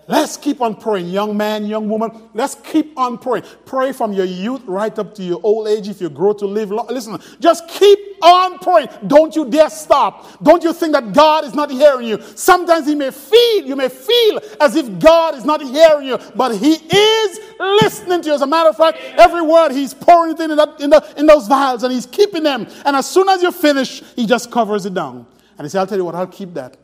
Let's 0.09 0.37
keep 0.37 0.61
on 0.61 0.75
praying, 0.75 1.09
young 1.09 1.37
man, 1.37 1.67
young 1.67 1.89
woman. 1.89 2.11
Let's 2.35 2.57
keep 2.57 2.99
on 2.99 3.19
praying. 3.19 3.45
Pray 3.65 3.93
from 3.93 4.13
your 4.13 4.25
youth 4.25 4.63
right 4.67 4.99
up 4.99 5.15
to 5.17 5.23
your 5.23 5.41
old 5.45 5.69
age 5.69 5.87
if 5.87 6.01
you 6.01 6.11
grow 6.11 6.33
to 6.33 6.47
live 6.47 6.73
long. 6.73 6.89
Listen, 6.89 7.17
just 7.39 7.69
keep 7.69 7.99
on 8.23 8.59
praying. 8.59 8.89
Don't 9.07 9.35
you 9.35 9.49
dare 9.49 9.71
stop. 9.71 10.43
Don't 10.43 10.63
you 10.63 10.73
think 10.73 10.93
that 10.93 11.13
God 11.13 11.45
is 11.45 11.55
not 11.55 11.71
hearing 11.71 12.07
you. 12.07 12.21
Sometimes 12.35 12.87
He 12.87 12.95
may 12.95 13.11
feel, 13.11 13.67
you 13.67 13.77
may 13.77 13.89
feel 13.89 14.41
as 14.61 14.77
if 14.77 14.99
God 14.99 15.35
is 15.35 15.45
not 15.45 15.63
hearing 15.63 16.09
you, 16.09 16.19
but 16.35 16.57
He 16.57 16.73
is 16.75 17.41
listening 17.59 18.23
to 18.23 18.29
you. 18.29 18.35
As 18.35 18.43
a 18.43 18.47
matter 18.47 18.71
of 18.71 18.77
fact, 18.77 18.99
every 19.17 19.43
word 19.43 19.73
He's 19.73 19.95
pouring 19.95 20.35
it 20.35 20.41
in, 20.41 20.57
that, 20.57 20.81
in, 20.81 20.91
the, 20.91 21.15
in 21.17 21.27
those 21.27 21.47
vials 21.47 21.83
and 21.83 21.93
He's 21.93 22.07
keeping 22.07 22.43
them. 22.43 22.67
And 22.85 22.97
as 22.97 23.09
soon 23.09 23.29
as 23.29 23.43
you 23.43 23.53
finish, 23.53 24.03
He 24.17 24.27
just 24.27 24.51
covers 24.51 24.87
it 24.87 24.95
down. 24.95 25.27
And 25.57 25.65
He 25.65 25.69
said, 25.69 25.81
I'll 25.81 25.87
tell 25.87 25.99
you 25.99 26.05
what, 26.05 26.15
I'll 26.15 26.27
keep 26.27 26.55
that. 26.55 26.77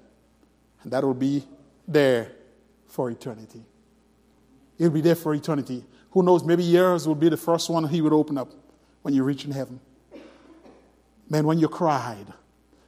And 0.83 0.93
that 0.93 1.03
will 1.03 1.15
be 1.15 1.45
there 1.89 2.33
for 2.87 3.11
eternity. 3.11 3.65
It'll 4.79 4.93
be 4.93 5.01
there 5.01 5.15
for 5.15 5.35
eternity. 5.35 5.85
Who 6.11 6.23
knows, 6.23 6.45
maybe 6.45 6.63
yours 6.63 7.07
will 7.07 7.15
be 7.15 7.29
the 7.29 7.37
first 7.37 7.69
one 7.69 7.87
he 7.89 8.01
would 8.01 8.13
open 8.13 8.39
up 8.39 8.51
when 9.03 9.15
you 9.15 9.23
reach 9.23 9.45
in 9.45 9.51
heaven. 9.51 9.81
Man, 11.29 11.47
when 11.47 11.59
you 11.59 11.69
cried 11.69 12.27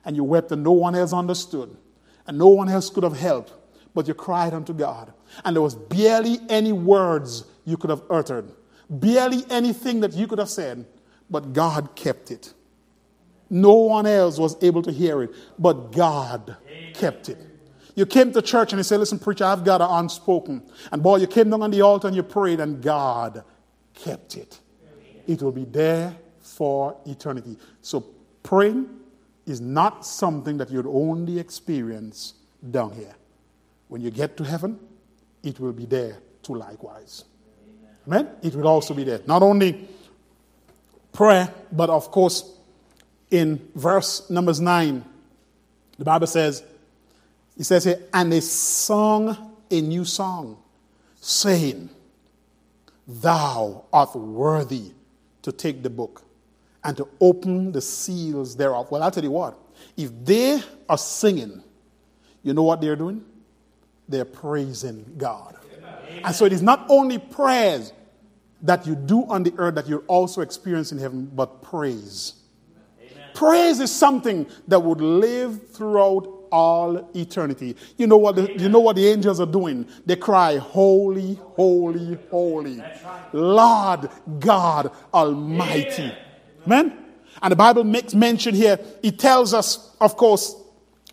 and 0.04 0.16
you 0.16 0.24
wept 0.24 0.52
and 0.52 0.62
no 0.62 0.72
one 0.72 0.94
else 0.94 1.12
understood 1.12 1.76
and 2.26 2.38
no 2.38 2.48
one 2.48 2.68
else 2.68 2.90
could 2.90 3.02
have 3.02 3.16
helped, 3.18 3.52
but 3.94 4.06
you 4.06 4.14
cried 4.14 4.54
unto 4.54 4.72
God. 4.72 5.12
And 5.44 5.56
there 5.56 5.62
was 5.62 5.74
barely 5.74 6.38
any 6.48 6.72
words 6.72 7.44
you 7.64 7.76
could 7.76 7.90
have 7.90 8.02
uttered, 8.10 8.50
barely 8.88 9.44
anything 9.50 10.00
that 10.00 10.14
you 10.14 10.26
could 10.26 10.38
have 10.38 10.50
said, 10.50 10.86
but 11.30 11.52
God 11.52 11.94
kept 11.96 12.30
it. 12.30 12.52
No 13.50 13.74
one 13.74 14.06
else 14.06 14.38
was 14.38 14.62
able 14.62 14.82
to 14.82 14.92
hear 14.92 15.22
it, 15.22 15.30
but 15.58 15.92
God 15.92 16.56
kept 16.94 17.28
it. 17.28 17.38
You 17.94 18.06
came 18.06 18.32
to 18.32 18.42
church 18.42 18.72
and 18.72 18.78
you 18.78 18.84
said, 18.84 19.00
Listen, 19.00 19.18
preacher, 19.18 19.44
I've 19.44 19.64
got 19.64 19.80
an 19.80 19.88
unspoken. 19.90 20.62
And 20.92 21.02
boy, 21.02 21.16
you 21.16 21.26
came 21.26 21.50
down 21.50 21.62
on 21.62 21.70
the 21.70 21.80
altar 21.80 22.06
and 22.06 22.16
you 22.16 22.22
prayed, 22.22 22.60
and 22.60 22.80
God 22.80 23.42
kept 23.94 24.36
it. 24.36 24.60
It 25.26 25.42
will 25.42 25.52
be 25.52 25.64
there 25.64 26.14
for 26.40 26.96
eternity. 27.06 27.56
So, 27.82 28.06
praying 28.48 28.88
is 29.44 29.60
not 29.60 30.06
something 30.06 30.56
that 30.56 30.70
you'd 30.70 30.86
only 30.86 31.38
experience 31.38 32.32
down 32.70 32.90
here. 32.92 33.14
When 33.88 34.00
you 34.00 34.10
get 34.10 34.38
to 34.38 34.44
heaven, 34.44 34.80
it 35.42 35.60
will 35.60 35.74
be 35.74 35.84
there 35.84 36.16
too, 36.42 36.54
likewise. 36.54 37.24
Amen? 38.06 38.26
It 38.42 38.54
will 38.54 38.66
also 38.66 38.94
be 38.94 39.04
there. 39.04 39.20
Not 39.26 39.42
only 39.42 39.86
prayer, 41.12 41.52
but 41.70 41.90
of 41.90 42.10
course, 42.10 42.50
in 43.30 43.68
verse 43.74 44.30
numbers 44.30 44.62
9, 44.62 45.04
the 45.98 46.04
Bible 46.06 46.26
says, 46.26 46.62
he 47.54 47.64
says 47.64 47.84
here, 47.84 48.00
and 48.14 48.32
they 48.32 48.40
sung 48.40 49.36
a 49.70 49.80
new 49.82 50.06
song, 50.06 50.56
saying, 51.20 51.90
Thou 53.06 53.84
art 53.92 54.16
worthy 54.16 54.92
to 55.42 55.52
take 55.52 55.82
the 55.82 55.90
book 55.90 56.22
and 56.84 56.96
to 56.96 57.08
open 57.20 57.72
the 57.72 57.80
seals 57.80 58.56
thereof. 58.56 58.90
Well, 58.90 59.02
I'll 59.02 59.10
tell 59.10 59.24
you 59.24 59.30
what, 59.30 59.58
if 59.96 60.10
they 60.24 60.60
are 60.88 60.98
singing, 60.98 61.62
you 62.42 62.54
know 62.54 62.62
what 62.62 62.80
they're 62.80 62.96
doing? 62.96 63.24
They're 64.08 64.24
praising 64.24 65.14
God. 65.18 65.56
Amen. 65.76 66.22
And 66.24 66.34
so 66.34 66.44
it 66.44 66.52
is 66.52 66.62
not 66.62 66.86
only 66.88 67.18
prayers 67.18 67.92
that 68.62 68.86
you 68.86 68.94
do 68.94 69.24
on 69.26 69.42
the 69.42 69.52
earth 69.58 69.74
that 69.76 69.88
you're 69.88 70.04
also 70.06 70.40
experiencing 70.40 70.98
in 70.98 71.02
heaven, 71.02 71.30
but 71.34 71.62
praise. 71.62 72.34
Amen. 73.00 73.24
Praise 73.34 73.80
is 73.80 73.94
something 73.94 74.46
that 74.66 74.80
would 74.80 75.00
live 75.00 75.70
throughout 75.70 76.38
all 76.50 77.10
eternity. 77.14 77.76
You 77.96 78.06
know 78.06 78.16
what 78.16 78.36
the, 78.36 78.52
you 78.58 78.68
know 78.68 78.80
what 78.80 78.96
the 78.96 79.06
angels 79.06 79.40
are 79.40 79.46
doing? 79.46 79.86
They 80.06 80.16
cry, 80.16 80.56
Holy, 80.56 81.34
holy, 81.34 82.18
holy. 82.30 82.82
Lord 83.32 84.08
God 84.38 84.90
Almighty. 85.12 86.04
Amen? 86.04 86.16
And 87.40 87.52
the 87.52 87.56
Bible 87.56 87.84
makes 87.84 88.14
mention 88.14 88.54
here, 88.54 88.78
it 89.02 89.18
tells 89.18 89.54
us, 89.54 89.94
of 90.00 90.16
course, 90.16 90.56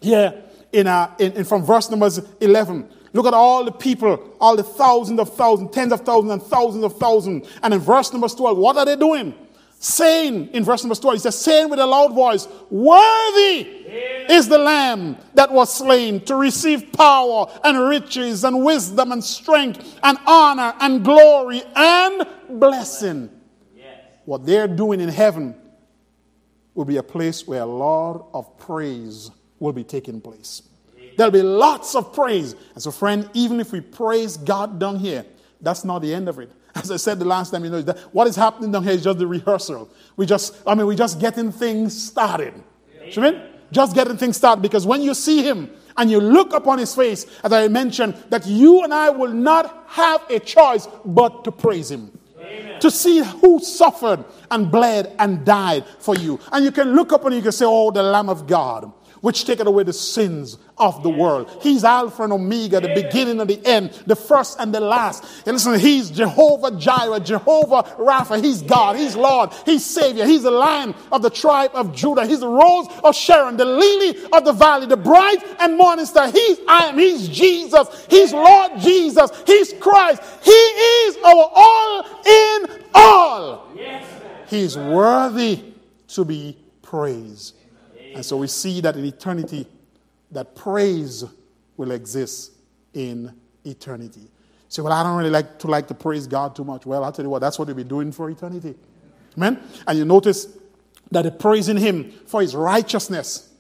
here 0.01 0.43
in, 0.71 0.87
uh, 0.87 1.13
in, 1.19 1.33
in 1.33 1.43
from 1.43 1.63
verse 1.63 1.89
numbers 1.89 2.19
11. 2.41 2.89
Look 3.13 3.25
at 3.25 3.33
all 3.33 3.63
the 3.63 3.71
people, 3.71 4.35
all 4.41 4.55
the 4.55 4.63
thousands 4.63 5.19
of 5.19 5.33
thousands, 5.35 5.71
tens 5.73 5.93
of 5.93 6.01
thousands, 6.01 6.33
and 6.33 6.43
thousands 6.43 6.83
of 6.83 6.97
thousands. 6.97 7.47
And 7.63 7.73
in 7.73 7.79
verse 7.79 8.11
number 8.11 8.27
12, 8.27 8.57
what 8.57 8.77
are 8.77 8.85
they 8.85 8.95
doing? 8.95 9.33
saying 9.85 10.47
in 10.47 10.63
verse 10.63 10.83
number 10.83 10.95
12, 10.95 11.15
he 11.15 11.19
says, 11.19 11.39
saying 11.39 11.69
with 11.69 11.79
a 11.79 11.85
loud 11.85 12.13
voice, 12.13 12.47
Worthy 12.69 13.67
is 14.29 14.47
the 14.47 14.57
Lamb 14.57 15.17
that 15.35 15.51
was 15.51 15.73
slain 15.73 16.21
to 16.21 16.35
receive 16.35 16.91
power 16.91 17.45
and 17.63 17.87
riches 17.87 18.43
and 18.43 18.63
wisdom 18.63 19.11
and 19.11 19.23
strength 19.23 19.99
and 20.01 20.17
honor 20.25 20.73
and 20.79 21.03
glory 21.03 21.61
and 21.75 22.25
blessing. 22.49 23.29
What 24.25 24.46
they're 24.46 24.67
doing 24.67 25.00
in 25.00 25.10
heaven 25.10 25.55
will 26.74 26.86
be 26.86 26.98
a 26.98 27.03
place 27.03 27.48
where 27.48 27.62
a 27.62 27.65
lot 27.65 28.27
of 28.34 28.58
praise 28.58 29.32
will 29.60 29.74
be 29.74 29.84
taking 29.84 30.20
place. 30.20 30.63
There'll 31.17 31.32
be 31.32 31.41
lots 31.41 31.96
of 31.96 32.13
praise. 32.13 32.55
And 32.74 32.84
so, 32.84 32.91
friend, 32.91 33.29
even 33.34 33.60
if 33.60 33.72
we 33.72 33.82
praise 33.82 34.38
God 34.38 34.79
down 34.79 34.98
here, 34.98 35.25
that's 35.62 35.86
not 35.86 36.00
the 36.01 36.13
end 36.13 36.27
of 36.27 36.39
it. 36.39 36.51
As 36.75 36.91
I 36.91 36.98
said 36.98 37.20
the 37.20 37.25
last 37.25 37.51
time, 37.51 37.63
you 37.63 37.70
know, 37.70 37.82
what 38.12 38.27
is 38.27 38.36
happening 38.36 38.72
down 38.72 38.84
here 38.84 38.94
is 38.94 39.03
just 39.03 39.17
the 39.17 39.27
rehearsal. 39.27 39.89
We 40.17 40.25
just, 40.25 40.55
I 40.67 40.75
mean, 40.75 40.86
we're 40.86 40.96
just 40.96 41.20
getting 41.20 41.51
things 41.51 42.10
started. 42.10 42.53
Amen. 43.01 43.50
Just 43.72 43.96
getting 43.96 44.17
things 44.17 44.38
started 44.38 44.62
because 44.62 44.86
when 44.86 45.01
you 45.01 45.13
see 45.13 45.41
him 45.41 45.70
and 45.98 46.12
you 46.12 46.20
look 46.20 46.53
upon 46.53 46.79
his 46.79 46.94
face, 46.94 47.25
as 47.44 47.53
I 47.53 47.67
mentioned, 47.70 48.15
that 48.29 48.46
you 48.46 48.84
and 48.84 48.94
I 48.94 49.10
will 49.10 49.32
not 49.32 49.86
have 49.88 50.22
a 50.29 50.39
choice 50.39 50.88
but 51.05 51.46
to 51.46 51.51
praise 51.51 51.89
him. 51.89 52.12
To 52.79 52.91
see 52.91 53.23
who 53.23 53.59
suffered 53.59 54.25
and 54.51 54.69
bled 54.71 55.15
and 55.17 55.45
died 55.45 55.85
for 55.99 56.15
you. 56.15 56.39
And 56.51 56.63
you 56.63 56.71
can 56.71 56.93
look 56.95 57.13
up 57.13 57.25
and 57.25 57.33
you 57.33 57.41
can 57.41 57.51
say, 57.51 57.65
Oh, 57.67 57.91
the 57.91 58.03
Lamb 58.03 58.29
of 58.29 58.47
God 58.47 58.91
which 59.25 59.44
taketh 59.44 59.65
away 59.65 59.82
the 59.82 59.91
sins 59.91 60.55
of 60.77 61.01
the 61.01 61.10
world. 61.10 61.50
He's 61.63 61.84
Alpha 61.84 62.22
and 62.22 62.32
Omega, 62.32 62.79
the 62.79 62.94
beginning 62.94 63.41
and 63.41 63.50
the 63.50 63.60
end, 63.65 63.89
the 64.05 64.15
first 64.15 64.60
and 64.60 64.72
the 64.72 64.79
last. 64.79 65.24
And 65.48 65.55
listen, 65.55 65.79
He's 65.79 66.12
Jehovah 66.12 66.77
Jireh, 66.77 67.22
Jehovah 67.22 67.82
Rapha. 67.98 68.39
He's 68.44 68.62
God, 68.62 68.98
He's 68.98 69.15
Lord, 69.15 69.51
He's 69.65 69.84
Savior, 69.84 70.27
He's 70.27 70.44
the 70.44 70.51
Lion 70.51 70.94
of 71.12 71.24
the 71.24 71.32
tribe 71.32 71.72
of 71.74 71.91
Judah, 71.91 72.27
He's 72.27 72.41
the 72.41 72.48
Rose 72.48 72.88
of 73.03 73.15
Sharon, 73.15 73.58
the 73.58 73.65
Lily 73.65 74.15
of 74.32 74.46
the 74.46 74.53
Valley, 74.53 74.86
the 74.86 74.96
bright 74.96 75.39
and 75.60 75.75
morning 75.75 76.05
star. 76.05 76.29
He's 76.29 76.60
I 76.67 76.89
am, 76.89 77.00
He's 77.00 77.27
Jesus, 77.27 78.05
He's 78.08 78.32
Lord 78.32 78.79
Jesus, 78.79 79.32
He's 79.48 79.74
Christ. 79.74 80.22
He 80.44 80.51
is 80.51 81.17
our 81.25 81.51
all 81.55 82.05
in 82.27 82.84
all. 82.94 83.70
He's 84.50 84.77
worthy 84.77 85.63
to 86.10 86.24
be 86.24 86.60
praised. 86.84 87.55
And 88.15 88.25
so 88.25 88.38
we 88.38 88.48
see 88.48 88.81
that 88.81 88.95
in 88.95 89.03
eternity, 89.05 89.67
that 90.31 90.55
praise 90.55 91.25
will 91.77 91.91
exist 91.91 92.53
in 92.93 93.34
eternity. 93.65 94.31
Say, 94.69 94.81
well, 94.81 94.93
I 94.93 95.03
don't 95.03 95.17
really 95.17 95.29
like 95.29 95.60
to 95.60 95.67
like 95.67 95.88
to 95.89 95.93
praise 95.93 96.25
God 96.25 96.55
too 96.55 96.63
much. 96.63 96.86
Well, 96.86 97.03
I'll 97.03 97.12
tell 97.12 97.25
you 97.25 97.29
what, 97.29 97.39
that's 97.39 97.60
what 97.60 97.67
you'll 97.67 97.77
be 97.77 97.84
doing 97.84 98.12
for 98.12 98.29
eternity. 98.29 98.75
Amen? 99.38 99.62
And 99.86 100.00
you 100.00 100.05
notice 100.05 100.48
that 101.12 101.24
the 101.24 101.31
praising 101.31 101.77
Him 101.77 102.12
for 102.25 102.41
His 102.41 102.55
righteousness. 102.55 103.51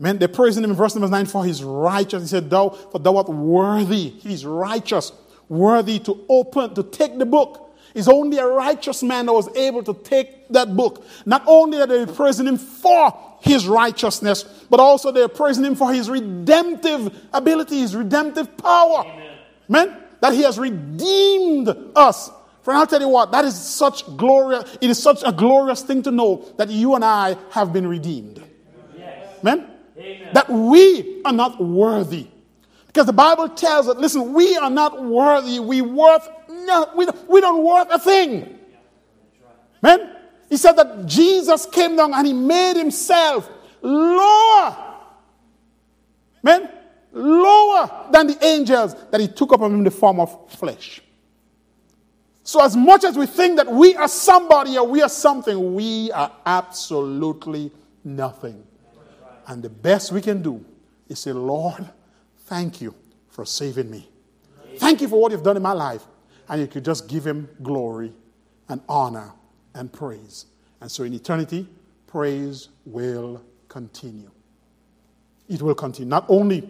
Amen. 0.00 0.18
They're 0.18 0.28
praising 0.28 0.62
him 0.62 0.70
in 0.70 0.76
verse 0.76 0.94
number 0.94 1.08
9 1.08 1.26
for 1.26 1.44
his 1.44 1.64
righteous. 1.64 2.22
He 2.22 2.28
said, 2.28 2.48
Thou, 2.48 2.68
for 2.68 3.00
thou 3.00 3.16
art 3.16 3.28
worthy. 3.28 4.10
He's 4.10 4.46
righteous, 4.46 5.10
worthy 5.48 5.98
to 6.00 6.24
open, 6.28 6.72
to 6.74 6.84
take 6.84 7.18
the 7.18 7.26
book. 7.26 7.67
It's 7.94 8.08
only 8.08 8.38
a 8.38 8.46
righteous 8.46 9.02
man 9.02 9.26
that 9.26 9.32
was 9.32 9.48
able 9.56 9.82
to 9.84 9.94
take 9.94 10.48
that 10.48 10.76
book. 10.76 11.04
Not 11.26 11.42
only 11.46 11.80
are 11.80 11.86
they 11.86 12.06
praising 12.06 12.46
him 12.46 12.58
for 12.58 13.12
his 13.40 13.66
righteousness, 13.66 14.44
but 14.70 14.80
also 14.80 15.10
they're 15.10 15.28
praising 15.28 15.64
him 15.64 15.74
for 15.74 15.92
his 15.92 16.10
redemptive 16.10 17.14
ability, 17.32 17.80
his 17.80 17.94
redemptive 17.96 18.56
power. 18.56 19.04
Amen. 19.04 19.38
Amen? 19.70 19.96
That 20.20 20.34
he 20.34 20.42
has 20.42 20.58
redeemed 20.58 21.68
us. 21.94 22.30
Friend, 22.62 22.78
I'll 22.78 22.86
tell 22.86 23.00
you 23.00 23.08
what, 23.08 23.32
that 23.32 23.44
is 23.44 23.58
such 23.58 24.04
glorious, 24.16 24.76
it 24.80 24.90
is 24.90 25.02
such 25.02 25.22
a 25.24 25.32
glorious 25.32 25.82
thing 25.82 26.02
to 26.02 26.10
know 26.10 26.44
that 26.58 26.68
you 26.68 26.94
and 26.94 27.04
I 27.04 27.36
have 27.50 27.72
been 27.72 27.86
redeemed. 27.86 28.42
Yes. 28.96 29.38
Amen? 29.40 29.70
Amen? 29.96 30.28
That 30.34 30.50
we 30.50 31.22
are 31.24 31.32
not 31.32 31.62
worthy. 31.62 32.26
Because 32.86 33.06
the 33.06 33.12
Bible 33.12 33.48
tells 33.48 33.88
us, 33.88 33.96
listen, 33.96 34.32
we 34.32 34.56
are 34.56 34.70
not 34.70 35.02
worthy. 35.02 35.60
We 35.60 35.80
worth 35.82 36.28
we, 36.96 37.06
we 37.28 37.40
don't 37.40 37.62
worth 37.62 37.88
a 37.90 37.98
thing. 37.98 38.58
Man, 39.82 40.16
he 40.48 40.56
said 40.56 40.72
that 40.72 41.06
Jesus 41.06 41.66
came 41.66 41.96
down 41.96 42.14
and 42.14 42.26
he 42.26 42.32
made 42.32 42.76
himself 42.76 43.48
lower. 43.82 44.76
Man, 46.42 46.68
lower 47.12 48.08
than 48.10 48.28
the 48.28 48.44
angels 48.44 48.94
that 49.10 49.20
he 49.20 49.28
took 49.28 49.52
upon 49.52 49.72
him 49.74 49.84
the 49.84 49.90
form 49.90 50.20
of 50.20 50.50
flesh. 50.52 51.00
So, 52.42 52.64
as 52.64 52.74
much 52.74 53.04
as 53.04 53.16
we 53.16 53.26
think 53.26 53.56
that 53.56 53.70
we 53.70 53.94
are 53.94 54.08
somebody 54.08 54.78
or 54.78 54.86
we 54.86 55.02
are 55.02 55.08
something, 55.08 55.74
we 55.74 56.10
are 56.12 56.32
absolutely 56.46 57.70
nothing. 58.04 58.64
And 59.46 59.62
the 59.62 59.68
best 59.68 60.12
we 60.12 60.22
can 60.22 60.42
do 60.42 60.64
is 61.08 61.18
say, 61.18 61.32
Lord, 61.32 61.86
thank 62.46 62.80
you 62.80 62.94
for 63.28 63.44
saving 63.44 63.90
me. 63.90 64.08
Thank 64.78 65.00
you 65.02 65.08
for 65.08 65.20
what 65.20 65.32
you've 65.32 65.42
done 65.42 65.56
in 65.56 65.62
my 65.62 65.72
life. 65.72 66.06
And 66.48 66.60
you 66.60 66.66
could 66.66 66.84
just 66.84 67.08
give 67.08 67.26
him 67.26 67.48
glory 67.62 68.12
and 68.68 68.80
honor 68.88 69.32
and 69.74 69.92
praise. 69.92 70.46
And 70.80 70.90
so 70.90 71.04
in 71.04 71.12
eternity, 71.12 71.66
praise 72.06 72.68
will 72.84 73.42
continue. 73.68 74.30
It 75.48 75.62
will 75.62 75.74
continue. 75.74 76.08
Not 76.08 76.26
only 76.28 76.68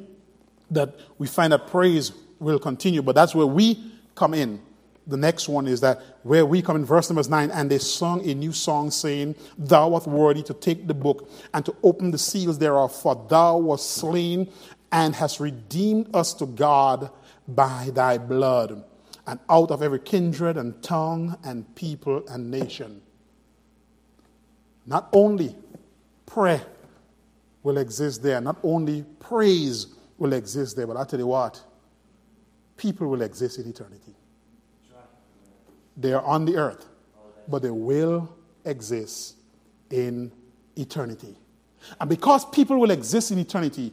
that 0.70 0.94
we 1.18 1.26
find 1.26 1.52
that 1.52 1.66
praise 1.68 2.12
will 2.38 2.58
continue, 2.58 3.02
but 3.02 3.14
that's 3.14 3.34
where 3.34 3.46
we 3.46 3.92
come 4.14 4.34
in. 4.34 4.60
The 5.06 5.16
next 5.16 5.48
one 5.48 5.66
is 5.66 5.80
that 5.80 6.02
where 6.22 6.44
we 6.44 6.60
come 6.60 6.76
in 6.76 6.84
verse 6.84 7.08
number 7.08 7.26
9, 7.26 7.50
and 7.50 7.70
they 7.70 7.78
sung 7.78 8.28
a 8.28 8.34
new 8.34 8.52
song 8.52 8.90
saying, 8.90 9.36
Thou 9.56 9.94
art 9.94 10.06
worthy 10.06 10.42
to 10.42 10.54
take 10.54 10.86
the 10.86 10.92
book 10.92 11.30
and 11.54 11.64
to 11.64 11.74
open 11.82 12.10
the 12.10 12.18
seals 12.18 12.58
thereof, 12.58 12.94
for 12.94 13.26
thou 13.28 13.56
wast 13.56 13.90
slain 13.92 14.52
and 14.92 15.14
hast 15.14 15.40
redeemed 15.40 16.14
us 16.14 16.34
to 16.34 16.46
God 16.46 17.10
by 17.46 17.90
thy 17.94 18.18
blood, 18.18 18.84
and 19.28 19.38
out 19.50 19.70
of 19.70 19.82
every 19.82 19.98
kindred 19.98 20.56
and 20.56 20.82
tongue 20.82 21.36
and 21.44 21.74
people 21.74 22.26
and 22.28 22.50
nation. 22.50 23.02
Not 24.86 25.10
only 25.12 25.54
prayer 26.24 26.62
will 27.62 27.76
exist 27.76 28.22
there, 28.22 28.40
not 28.40 28.56
only 28.62 29.04
praise 29.20 29.88
will 30.16 30.32
exist 30.32 30.76
there, 30.76 30.86
but 30.86 30.96
I 30.96 31.04
tell 31.04 31.18
you 31.18 31.26
what, 31.26 31.62
people 32.78 33.06
will 33.08 33.20
exist 33.20 33.58
in 33.58 33.68
eternity. 33.68 34.14
They 35.94 36.14
are 36.14 36.24
on 36.24 36.46
the 36.46 36.56
earth, 36.56 36.88
but 37.48 37.60
they 37.60 37.70
will 37.70 38.34
exist 38.64 39.36
in 39.90 40.32
eternity. 40.76 41.36
And 42.00 42.08
because 42.08 42.46
people 42.46 42.78
will 42.78 42.90
exist 42.90 43.30
in 43.30 43.38
eternity, 43.38 43.92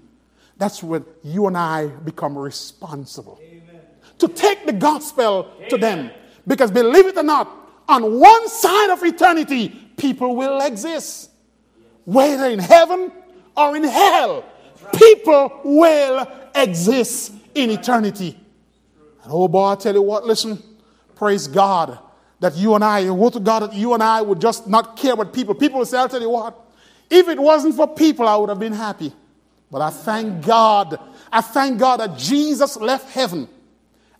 that's 0.56 0.82
when 0.82 1.04
you 1.24 1.48
and 1.48 1.58
I 1.58 1.88
become 1.88 2.38
responsible 2.38 3.38
Amen. 3.44 3.75
To 4.20 4.28
take 4.28 4.66
the 4.66 4.74
gospel 4.74 5.52
to 5.70 5.78
them. 5.78 6.12
Because 6.48 6.72
believe 6.72 7.08
it 7.08 7.18
or 7.18 7.24
not, 7.24 7.50
on 7.88 8.20
one 8.20 8.50
side 8.50 8.90
of 8.92 9.04
eternity, 9.04 9.70
people 9.98 10.36
will 10.36 10.62
exist. 10.62 11.32
Whether 12.06 12.50
in 12.50 12.60
heaven 12.60 13.12
or 13.56 13.76
in 13.76 13.84
hell, 13.84 14.46
people 14.96 15.62
will 15.64 16.28
exist 16.54 17.34
in 17.54 17.72
eternity. 17.72 18.38
And 19.24 19.32
oh 19.34 19.48
boy, 19.48 19.72
I 19.72 19.76
tell 19.76 19.94
you 19.94 20.02
what, 20.02 20.26
listen, 20.26 20.62
Praise 21.16 21.48
God 21.48 22.00
that 22.42 22.56
you 22.56 22.76
and 22.76 22.84
I, 22.84 23.10
woe 23.10 23.30
to 23.30 23.40
God 23.40 23.62
that 23.62 23.74
you 23.74 23.94
and 23.94 24.04
I 24.04 24.22
would 24.22 24.42
just 24.42 24.68
not 24.68 24.98
care 24.98 25.16
what 25.16 25.34
people. 25.34 25.56
People 25.56 25.80
will 25.80 25.86
say, 25.86 25.98
I'll 25.98 26.10
tell 26.10 26.22
you 26.22 26.30
what, 26.30 26.60
if 27.10 27.28
it 27.30 27.40
wasn't 27.40 27.76
for 27.76 27.88
people, 27.88 28.28
I 28.28 28.36
would 28.36 28.50
have 28.50 28.60
been 28.60 28.74
happy. 28.74 29.14
But 29.72 29.82
I 29.82 29.90
thank 29.90 30.46
God. 30.46 31.00
I 31.32 31.42
thank 31.42 31.80
God 31.80 32.02
that 32.02 32.18
Jesus 32.18 32.78
left 32.78 33.10
heaven 33.12 33.48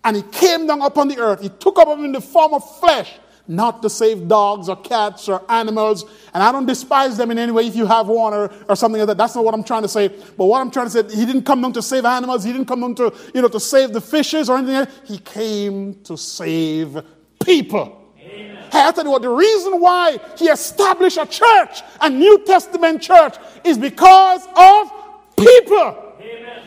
and 0.06 0.16
he 0.16 0.22
came 0.22 0.68
down 0.68 0.82
upon 0.82 1.10
the 1.10 1.18
earth. 1.18 1.42
He 1.42 1.50
took 1.50 1.78
up 1.80 1.90
in 1.90 2.12
the 2.12 2.22
form 2.22 2.54
of 2.54 2.80
flesh 2.80 3.12
not 3.48 3.82
to 3.82 3.90
save 3.90 4.28
dogs 4.28 4.70
or 4.70 4.76
cats 4.76 5.28
or 5.28 5.44
animals. 5.50 6.06
And 6.34 6.42
I 6.42 6.52
don't 6.52 6.66
despise 6.66 7.18
them 7.18 7.32
in 7.32 7.38
any 7.38 7.52
way 7.52 7.68
if 7.68 7.76
you 7.76 7.86
have 7.86 8.08
one 8.08 8.34
or, 8.34 8.52
or 8.70 8.76
something 8.76 9.00
like 9.00 9.08
that. 9.08 9.18
That's 9.18 9.36
not 9.36 9.44
what 9.44 9.54
I'm 9.54 9.64
trying 9.64 9.82
to 9.82 9.88
say. 9.88 10.08
But 10.08 10.46
what 10.46 10.62
I'm 10.62 10.72
trying 10.72 10.88
to 10.88 10.92
say, 10.92 11.16
he 11.16 11.26
didn't 11.26 11.44
come 11.44 11.62
down 11.62 11.74
to 11.74 11.82
save 11.82 12.06
animals. 12.06 12.44
He 12.44 12.52
didn't 12.52 12.68
come 12.68 12.82
down 12.82 12.96
to, 12.96 13.14
you 13.34 13.42
know, 13.42 13.48
to 13.48 13.60
save 13.60 13.94
the 13.94 14.02
fishes 14.02 14.50
or 14.50 14.58
anything. 14.58 14.76
Else. 14.76 14.90
He 15.06 15.18
came 15.20 15.96
to 16.04 16.18
save 16.18 17.02
people. 17.44 18.14
Hey, 18.16 18.82
I 18.84 18.92
tell 18.92 19.06
you 19.06 19.12
what, 19.12 19.22
the 19.22 19.30
reason 19.30 19.80
why 19.80 20.20
he 20.38 20.46
established 20.46 21.18
a 21.18 21.26
church, 21.26 21.82
a 22.02 22.10
New 22.10 22.44
Testament 22.46 23.02
church, 23.02 23.36
is 23.64 23.78
because 23.78 24.46
of 24.56 24.92
people. 25.38 26.05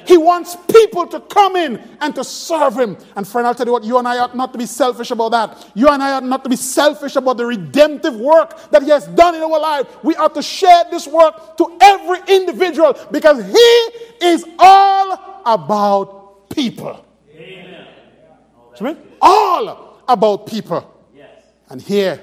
He 0.08 0.16
wants 0.16 0.56
people 0.72 1.06
to 1.06 1.20
come 1.20 1.54
in 1.54 1.78
and 2.00 2.14
to 2.14 2.24
serve 2.24 2.78
Him. 2.78 2.96
And 3.14 3.28
friend, 3.28 3.46
I'll 3.46 3.54
tell 3.54 3.66
you 3.66 3.72
what, 3.72 3.84
you 3.84 3.98
and 3.98 4.08
I 4.08 4.16
ought 4.16 4.34
not 4.34 4.52
to 4.52 4.58
be 4.58 4.64
selfish 4.64 5.10
about 5.10 5.32
that. 5.32 5.70
You 5.74 5.88
and 5.88 6.02
I 6.02 6.12
ought 6.12 6.24
not 6.24 6.44
to 6.44 6.50
be 6.50 6.56
selfish 6.56 7.14
about 7.16 7.36
the 7.36 7.44
redemptive 7.44 8.16
work 8.16 8.70
that 8.70 8.82
He 8.82 8.88
has 8.88 9.06
done 9.08 9.34
in 9.34 9.42
our 9.42 9.60
life. 9.60 9.86
We 10.02 10.16
ought 10.16 10.34
to 10.34 10.40
share 10.40 10.84
this 10.90 11.06
work 11.06 11.58
to 11.58 11.76
every 11.82 12.20
individual 12.34 12.96
because 13.10 13.44
He 13.44 14.26
is 14.26 14.46
all 14.58 15.42
about 15.44 16.48
people. 16.48 17.04
Amen. 17.36 18.96
All 19.20 20.00
about 20.08 20.46
people. 20.46 21.04
Yes. 21.14 21.42
And 21.68 21.82
here, 21.82 22.18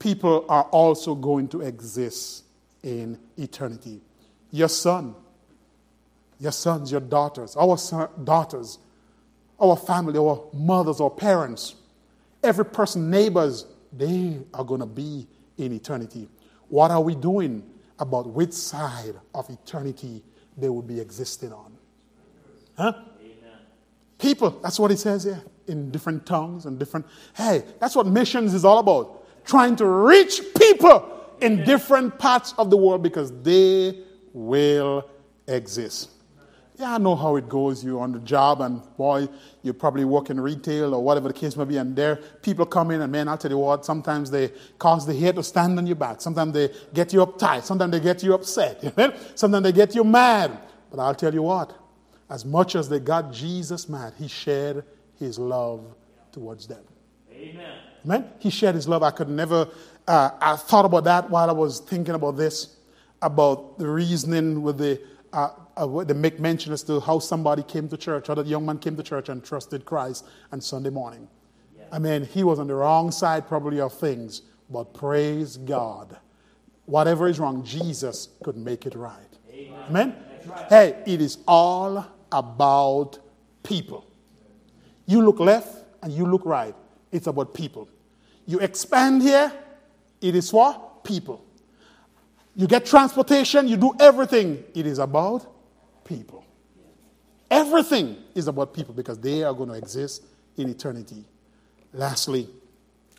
people 0.00 0.44
are 0.48 0.64
also 0.64 1.14
going 1.14 1.46
to 1.48 1.60
exist 1.60 2.42
in 2.82 3.16
eternity. 3.36 4.00
Your 4.50 4.68
son 4.68 5.14
your 6.42 6.50
sons, 6.50 6.90
your 6.90 7.00
daughters, 7.00 7.54
our 7.54 7.78
son, 7.78 8.08
daughters, 8.24 8.80
our 9.60 9.76
family, 9.76 10.18
our 10.18 10.42
mothers, 10.52 11.00
our 11.00 11.08
parents, 11.08 11.76
every 12.42 12.64
person, 12.64 13.08
neighbors, 13.08 13.64
they 13.92 14.38
are 14.52 14.64
going 14.64 14.80
to 14.80 14.86
be 14.86 15.28
in 15.56 15.72
eternity. 15.72 16.28
What 16.68 16.90
are 16.90 17.00
we 17.00 17.14
doing 17.14 17.62
about 18.00 18.26
which 18.26 18.52
side 18.52 19.14
of 19.32 19.48
eternity 19.50 20.24
they 20.58 20.68
will 20.68 20.82
be 20.82 20.98
existing 20.98 21.52
on? 21.52 21.78
Huh? 22.76 22.92
Amen. 23.20 23.58
People, 24.18 24.50
that's 24.64 24.80
what 24.80 24.90
it 24.90 24.98
says 24.98 25.22
here 25.22 25.40
in 25.68 25.92
different 25.92 26.26
tongues 26.26 26.66
and 26.66 26.76
different. 26.76 27.06
Hey, 27.36 27.62
that's 27.78 27.94
what 27.94 28.08
missions 28.08 28.52
is 28.52 28.64
all 28.64 28.80
about. 28.80 29.44
Trying 29.44 29.76
to 29.76 29.86
reach 29.86 30.40
people 30.58 31.08
in 31.40 31.62
different 31.62 32.18
parts 32.18 32.52
of 32.58 32.68
the 32.68 32.76
world 32.76 33.00
because 33.04 33.30
they 33.42 34.02
will 34.32 35.08
exist. 35.46 36.10
Yeah, 36.82 36.96
I 36.96 36.98
know 36.98 37.14
how 37.14 37.36
it 37.36 37.48
goes. 37.48 37.84
You're 37.84 38.00
on 38.00 38.10
the 38.10 38.18
job, 38.18 38.60
and 38.60 38.82
boy, 38.96 39.28
you 39.62 39.72
probably 39.72 40.04
work 40.04 40.30
in 40.30 40.40
retail 40.40 40.96
or 40.96 41.00
whatever 41.00 41.28
the 41.28 41.34
case 41.34 41.56
may 41.56 41.64
be, 41.64 41.76
and 41.76 41.94
there 41.94 42.16
people 42.16 42.66
come 42.66 42.90
in, 42.90 43.00
and 43.00 43.12
man, 43.12 43.28
I'll 43.28 43.38
tell 43.38 43.52
you 43.52 43.58
what, 43.58 43.84
sometimes 43.84 44.32
they 44.32 44.50
cause 44.80 45.06
the 45.06 45.14
hair 45.14 45.32
to 45.34 45.44
stand 45.44 45.78
on 45.78 45.86
your 45.86 45.94
back. 45.94 46.20
Sometimes 46.20 46.52
they 46.52 46.70
get 46.92 47.12
you 47.12 47.24
uptight. 47.24 47.62
Sometimes 47.62 47.92
they 47.92 48.00
get 48.00 48.24
you 48.24 48.34
upset. 48.34 48.82
Sometimes 49.38 49.62
they 49.62 49.70
get 49.70 49.94
you 49.94 50.02
mad. 50.02 50.58
But 50.90 50.98
I'll 50.98 51.14
tell 51.14 51.32
you 51.32 51.42
what, 51.42 51.72
as 52.28 52.44
much 52.44 52.74
as 52.74 52.88
they 52.88 52.98
got 52.98 53.32
Jesus 53.32 53.88
mad, 53.88 54.14
he 54.18 54.26
shared 54.26 54.84
his 55.20 55.38
love 55.38 55.84
towards 56.32 56.66
them. 56.66 56.82
Amen. 57.32 57.78
Amen. 58.04 58.30
He 58.40 58.50
shared 58.50 58.74
his 58.74 58.88
love. 58.88 59.04
I 59.04 59.12
could 59.12 59.28
never, 59.28 59.68
uh, 60.08 60.30
I 60.40 60.56
thought 60.56 60.86
about 60.86 61.04
that 61.04 61.30
while 61.30 61.48
I 61.48 61.52
was 61.52 61.78
thinking 61.78 62.16
about 62.16 62.36
this, 62.36 62.74
about 63.22 63.78
the 63.78 63.86
reasoning 63.88 64.62
with 64.62 64.78
the 64.78 65.00
uh, 65.32 65.50
uh, 65.76 66.04
they 66.04 66.14
make 66.14 66.38
mention 66.40 66.72
as 66.72 66.82
to 66.84 67.00
how 67.00 67.18
somebody 67.18 67.62
came 67.62 67.88
to 67.88 67.96
church, 67.96 68.26
how 68.28 68.34
that 68.34 68.46
young 68.46 68.66
man 68.66 68.78
came 68.78 68.96
to 68.96 69.02
church 69.02 69.28
and 69.28 69.44
trusted 69.44 69.84
Christ 69.84 70.26
on 70.52 70.60
Sunday 70.60 70.90
morning. 70.90 71.28
Yeah. 71.76 71.84
I 71.92 71.98
mean, 71.98 72.24
he 72.24 72.44
was 72.44 72.58
on 72.58 72.66
the 72.66 72.74
wrong 72.74 73.10
side 73.10 73.48
probably 73.48 73.80
of 73.80 73.92
things, 73.92 74.42
but 74.70 74.94
praise 74.94 75.56
God. 75.56 76.16
Whatever 76.86 77.28
is 77.28 77.38
wrong, 77.38 77.64
Jesus 77.64 78.28
could 78.42 78.56
make 78.56 78.86
it 78.86 78.94
right. 78.94 79.16
Amen? 79.52 79.80
Amen? 79.88 80.16
Right. 80.46 80.66
Hey, 80.68 81.02
it 81.06 81.20
is 81.20 81.38
all 81.46 82.06
about 82.30 83.18
people. 83.62 84.06
You 85.06 85.22
look 85.22 85.40
left 85.40 85.84
and 86.02 86.12
you 86.12 86.26
look 86.26 86.44
right, 86.44 86.74
it's 87.10 87.26
about 87.26 87.54
people. 87.54 87.88
You 88.46 88.58
expand 88.58 89.22
here, 89.22 89.52
it 90.20 90.34
is 90.34 90.50
for 90.50 90.90
people. 91.04 91.44
You 92.54 92.66
get 92.66 92.84
transportation, 92.84 93.68
you 93.68 93.76
do 93.76 93.94
everything. 93.98 94.64
It 94.74 94.86
is 94.86 94.98
about 94.98 95.46
people. 96.04 96.44
Everything 97.50 98.16
is 98.34 98.48
about 98.48 98.72
people 98.72 98.94
because 98.94 99.18
they 99.18 99.42
are 99.42 99.52
going 99.52 99.68
to 99.68 99.74
exist 99.74 100.24
in 100.56 100.68
eternity. 100.68 101.24
Lastly, 101.92 102.48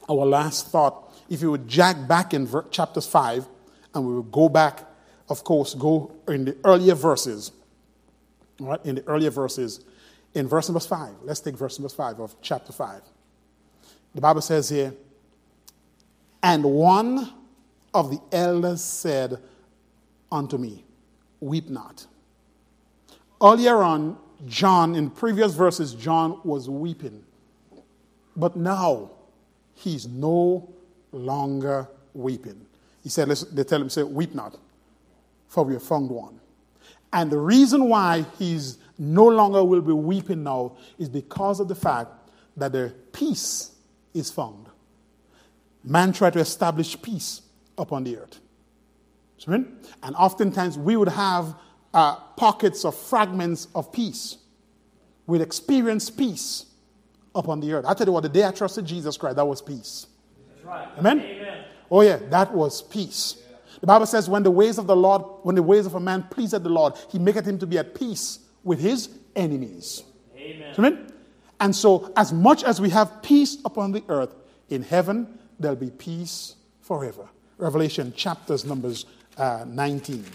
our 0.09 0.25
last 0.25 0.71
thought, 0.71 1.13
if 1.29 1.41
you 1.41 1.51
would 1.51 1.67
jack 1.67 2.07
back 2.07 2.33
in 2.33 2.47
ver- 2.47 2.65
chapter 2.71 2.99
5, 2.99 3.47
and 3.93 4.05
we 4.05 4.13
will 4.13 4.23
go 4.23 4.49
back, 4.49 4.83
of 5.29 5.43
course, 5.43 5.73
go 5.75 6.11
in 6.27 6.45
the 6.45 6.57
earlier 6.63 6.95
verses, 6.95 7.51
right? 8.59 8.83
In 8.85 8.95
the 8.95 9.03
earlier 9.07 9.29
verses, 9.29 9.85
in 10.33 10.47
verse 10.47 10.67
number 10.67 10.79
5, 10.79 11.15
let's 11.23 11.39
take 11.39 11.55
verse 11.55 11.77
number 11.77 11.93
5 11.93 12.19
of 12.19 12.35
chapter 12.41 12.73
5. 12.73 13.01
The 14.15 14.21
Bible 14.21 14.41
says 14.41 14.69
here, 14.69 14.93
and 16.41 16.63
one 16.63 17.31
of 17.93 18.09
the 18.09 18.19
elders 18.31 18.83
said 18.83 19.39
unto 20.31 20.57
me, 20.57 20.83
Weep 21.39 21.69
not. 21.69 22.07
Earlier 23.43 23.83
on, 23.83 24.17
John, 24.47 24.95
in 24.95 25.09
previous 25.09 25.53
verses, 25.53 25.93
John 25.93 26.39
was 26.43 26.69
weeping. 26.69 27.23
But 28.37 28.55
now, 28.55 29.11
he's 29.75 30.07
no 30.07 30.73
longer 31.11 31.89
weeping. 32.13 32.65
He 33.03 33.09
said, 33.09 33.27
they 33.27 33.63
tell 33.63 33.81
him, 33.81 33.89
say, 33.89 34.03
weep 34.03 34.33
not, 34.33 34.57
for 35.49 35.65
we 35.65 35.73
have 35.73 35.83
found 35.83 36.09
one. 36.09 36.39
And 37.11 37.29
the 37.29 37.37
reason 37.37 37.89
why 37.89 38.25
he's 38.39 38.77
no 38.97 39.25
longer 39.27 39.63
will 39.63 39.81
be 39.81 39.91
weeping 39.91 40.43
now 40.43 40.77
is 40.97 41.09
because 41.09 41.59
of 41.59 41.67
the 41.67 41.75
fact 41.75 42.11
that 42.55 42.71
the 42.71 42.93
peace 43.11 43.71
is 44.13 44.31
found. 44.31 44.67
Man 45.83 46.13
tried 46.13 46.33
to 46.33 46.39
establish 46.39 46.99
peace 47.01 47.41
upon 47.77 48.05
the 48.05 48.17
earth. 48.17 48.39
And 49.45 50.15
oftentimes 50.15 50.77
we 50.77 50.95
would 50.95 51.09
have 51.09 51.55
uh, 51.93 52.15
pockets 52.37 52.85
of 52.85 52.95
fragments 52.95 53.67
of 53.75 53.91
peace. 53.91 54.37
We'd 55.27 55.41
experience 55.41 56.09
peace 56.09 56.65
upon 57.35 57.59
the 57.59 57.73
earth. 57.73 57.85
I 57.87 57.93
tell 57.93 58.07
you 58.07 58.13
what, 58.13 58.23
the 58.23 58.29
day 58.29 58.45
I 58.45 58.51
trusted 58.51 58.85
Jesus 58.85 59.17
Christ, 59.17 59.37
that 59.37 59.45
was 59.45 59.61
peace. 59.61 60.07
Right. 60.63 60.87
Amen? 60.97 61.19
Amen? 61.19 61.65
Oh, 61.89 62.01
yeah, 62.01 62.17
that 62.29 62.53
was 62.53 62.81
peace. 62.81 63.37
Yeah. 63.39 63.57
The 63.81 63.87
Bible 63.87 64.05
says, 64.05 64.29
when 64.29 64.43
the 64.43 64.51
ways 64.51 64.77
of 64.77 64.87
the 64.87 64.95
Lord, 64.95 65.21
when 65.43 65.55
the 65.55 65.63
ways 65.63 65.85
of 65.85 65.95
a 65.95 65.99
man 65.99 66.23
pleaseth 66.29 66.63
the 66.63 66.69
Lord, 66.69 66.93
he 67.11 67.19
maketh 67.19 67.45
him 67.45 67.59
to 67.59 67.67
be 67.67 67.77
at 67.77 67.95
peace 67.95 68.39
with 68.63 68.79
his 68.79 69.09
enemies. 69.35 70.03
Amen. 70.37 70.75
Amen? 70.77 71.13
And 71.59 71.75
so, 71.75 72.11
as 72.15 72.33
much 72.33 72.63
as 72.63 72.81
we 72.81 72.89
have 72.89 73.21
peace 73.21 73.57
upon 73.63 73.91
the 73.91 74.03
earth, 74.09 74.35
in 74.69 74.83
heaven 74.83 75.39
there'll 75.59 75.77
be 75.77 75.91
peace 75.91 76.55
forever. 76.81 77.27
Revelation 77.57 78.13
chapters 78.15 78.65
numbers 78.65 79.05
uh, 79.37 79.65
19. 79.67 80.25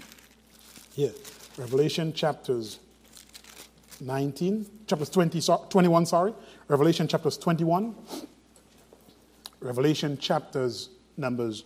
Here, 0.94 1.12
Revelation 1.58 2.12
chapters 2.12 2.78
19, 4.00 4.66
chapters 4.86 5.10
20, 5.10 5.40
21, 5.68 6.06
sorry. 6.06 6.32
Revelation 6.68 7.08
chapters 7.08 7.36
21. 7.36 7.94
Revelation 9.60 10.16
chapters 10.18 10.90
numbers 11.16 11.64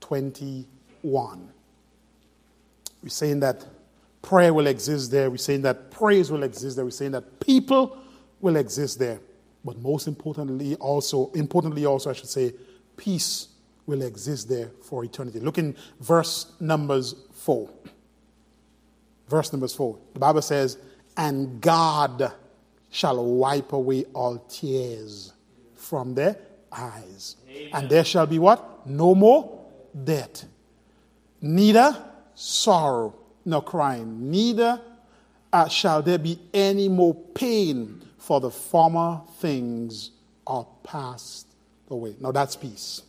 21. 0.00 1.52
We're 3.02 3.08
saying 3.10 3.40
that 3.40 3.66
prayer 4.22 4.54
will 4.54 4.66
exist 4.66 5.10
there. 5.10 5.30
We're 5.30 5.36
saying 5.36 5.62
that 5.62 5.90
praise 5.90 6.32
will 6.32 6.42
exist 6.42 6.76
there. 6.76 6.86
We're 6.86 6.90
saying 6.90 7.12
that 7.12 7.38
people 7.40 7.98
will 8.40 8.56
exist 8.56 8.98
there. 8.98 9.20
But 9.62 9.78
most 9.78 10.06
importantly, 10.06 10.74
also, 10.76 11.30
importantly, 11.32 11.84
also, 11.84 12.10
I 12.10 12.12
should 12.14 12.28
say, 12.28 12.54
peace 12.96 13.48
will 13.86 14.00
exist 14.00 14.48
there 14.48 14.70
for 14.82 15.04
eternity. 15.04 15.40
Look 15.40 15.58
in 15.58 15.76
verse 16.00 16.52
Numbers 16.60 17.14
4. 17.32 17.68
Verse 19.28 19.52
Numbers 19.52 19.74
4. 19.74 19.98
The 20.14 20.20
Bible 20.20 20.42
says, 20.42 20.78
And 21.16 21.60
God 21.60 22.32
shall 22.90 23.24
wipe 23.24 23.72
away 23.72 24.04
all 24.12 24.38
tears 24.48 25.32
from 25.74 26.14
their 26.14 26.36
eyes. 26.70 27.36
Amen. 27.48 27.70
And 27.72 27.90
there 27.90 28.04
shall 28.04 28.26
be 28.26 28.38
what? 28.38 28.86
No 28.86 29.14
more 29.14 29.66
death. 30.04 30.44
Neither 31.40 31.96
sorrow 32.34 33.14
nor 33.44 33.62
crying. 33.62 34.30
Neither 34.30 34.80
uh, 35.52 35.68
shall 35.68 36.02
there 36.02 36.18
be 36.18 36.38
any 36.52 36.88
more 36.88 37.14
pain, 37.14 38.02
for 38.18 38.40
the 38.40 38.50
former 38.50 39.20
things 39.38 40.10
are 40.46 40.66
passed 40.82 41.46
away. 41.90 42.16
Now 42.20 42.32
that's 42.32 42.56
peace. 42.56 43.02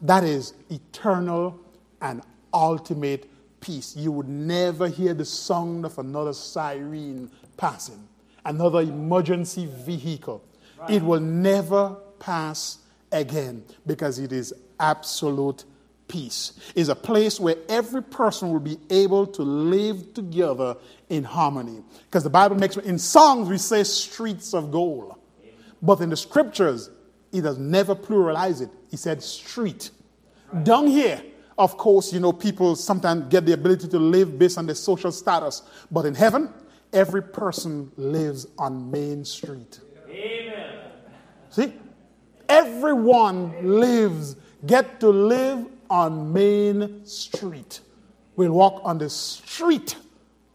That 0.00 0.24
is 0.24 0.54
eternal 0.70 1.60
and 2.00 2.22
ultimate 2.52 3.28
peace. 3.62 3.96
You 3.96 4.12
would 4.12 4.28
never 4.28 4.88
hear 4.88 5.14
the 5.14 5.24
sound 5.24 5.86
of 5.86 5.98
another 5.98 6.34
siren 6.34 7.30
passing, 7.56 8.06
another 8.44 8.80
emergency 8.80 9.66
vehicle. 9.66 10.44
Right. 10.78 10.90
It 10.90 11.02
will 11.02 11.20
never 11.20 11.96
pass 12.18 12.78
again 13.10 13.64
because 13.86 14.18
it 14.18 14.32
is 14.32 14.52
absolute 14.78 15.64
peace. 16.08 16.52
It's 16.74 16.90
a 16.90 16.94
place 16.94 17.40
where 17.40 17.56
every 17.68 18.02
person 18.02 18.52
will 18.52 18.60
be 18.60 18.78
able 18.90 19.26
to 19.28 19.42
live 19.42 20.12
together 20.12 20.76
in 21.08 21.24
harmony. 21.24 21.82
Because 22.04 22.24
the 22.24 22.30
Bible 22.30 22.56
makes 22.56 22.76
in 22.76 22.98
songs 22.98 23.48
we 23.48 23.56
say 23.56 23.82
streets 23.84 24.52
of 24.52 24.70
gold. 24.70 25.14
But 25.80 26.00
in 26.00 26.10
the 26.10 26.16
scriptures, 26.16 26.90
he 27.32 27.40
does 27.40 27.58
never 27.58 27.94
pluralize 27.94 28.60
it. 28.60 28.70
He 28.90 28.96
said 28.96 29.22
street. 29.22 29.90
Right. 30.52 30.64
Down 30.64 30.86
here, 30.86 31.22
of 31.58 31.76
course, 31.76 32.12
you 32.12 32.20
know, 32.20 32.32
people 32.32 32.76
sometimes 32.76 33.26
get 33.28 33.46
the 33.46 33.52
ability 33.52 33.88
to 33.88 33.98
live 33.98 34.38
based 34.38 34.58
on 34.58 34.66
their 34.66 34.74
social 34.74 35.12
status. 35.12 35.62
But 35.90 36.06
in 36.06 36.14
heaven, 36.14 36.52
every 36.92 37.22
person 37.22 37.90
lives 37.96 38.46
on 38.58 38.90
Main 38.90 39.24
Street. 39.24 39.80
Amen. 40.08 40.78
See? 41.50 41.72
Everyone 42.48 43.78
lives, 43.80 44.36
get 44.66 45.00
to 45.00 45.08
live 45.08 45.66
on 45.88 46.32
Main 46.32 47.04
Street. 47.06 47.80
We'll 48.36 48.52
walk 48.52 48.80
on 48.84 48.98
the 48.98 49.10
street 49.10 49.96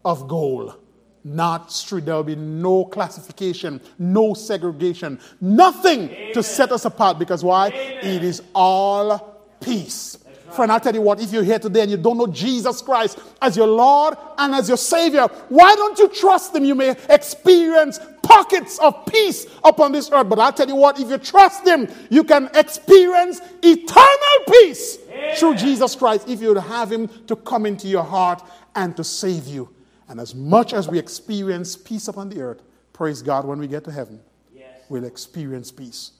of 0.04 0.28
gold 0.28 0.76
not 1.24 1.72
street. 1.72 2.06
There 2.06 2.14
will 2.14 2.24
be 2.24 2.36
no 2.36 2.84
classification, 2.84 3.80
no 3.98 4.34
segregation, 4.34 5.20
nothing 5.40 6.08
Amen. 6.08 6.32
to 6.34 6.42
set 6.42 6.72
us 6.72 6.84
apart 6.84 7.18
because 7.18 7.44
why? 7.44 7.68
Amen. 7.68 8.16
It 8.16 8.24
is 8.24 8.42
all 8.54 9.36
peace. 9.60 10.18
Friend, 10.52 10.72
I'll 10.72 10.80
tell 10.80 10.94
you 10.94 11.02
what, 11.02 11.20
if 11.20 11.32
you're 11.32 11.42
here 11.42 11.58
today 11.58 11.82
and 11.82 11.90
you 11.90 11.96
don't 11.96 12.16
know 12.16 12.26
Jesus 12.26 12.80
Christ 12.82 13.18
as 13.40 13.56
your 13.56 13.66
Lord 13.66 14.16
and 14.38 14.54
as 14.54 14.68
your 14.68 14.76
Savior, 14.76 15.26
why 15.48 15.74
don't 15.74 15.98
you 15.98 16.08
trust 16.08 16.54
Him? 16.54 16.64
You 16.64 16.74
may 16.74 16.96
experience 17.10 18.00
pockets 18.22 18.78
of 18.78 19.06
peace 19.06 19.46
upon 19.64 19.92
this 19.92 20.10
earth. 20.10 20.28
But 20.28 20.38
I'll 20.38 20.52
tell 20.52 20.68
you 20.68 20.76
what, 20.76 21.00
if 21.00 21.08
you 21.08 21.18
trust 21.18 21.66
Him, 21.66 21.88
you 22.10 22.24
can 22.24 22.50
experience 22.54 23.40
eternal 23.62 24.44
peace 24.50 24.98
Amen. 25.10 25.36
through 25.36 25.56
Jesus 25.56 25.94
Christ 25.94 26.28
if 26.28 26.40
you 26.40 26.54
have 26.54 26.92
Him 26.92 27.08
to 27.26 27.36
come 27.36 27.66
into 27.66 27.88
your 27.88 28.04
heart 28.04 28.42
and 28.74 28.96
to 28.96 29.04
save 29.04 29.46
you. 29.46 29.68
And 30.08 30.20
as 30.20 30.34
much 30.34 30.72
as 30.72 30.88
we 30.88 30.98
experience 30.98 31.76
peace 31.76 32.08
upon 32.08 32.30
the 32.30 32.40
earth, 32.40 32.62
praise 32.92 33.22
God, 33.22 33.44
when 33.44 33.58
we 33.58 33.66
get 33.66 33.84
to 33.84 33.92
heaven, 33.92 34.20
yes. 34.54 34.66
we'll 34.88 35.04
experience 35.04 35.70
peace. 35.70 36.12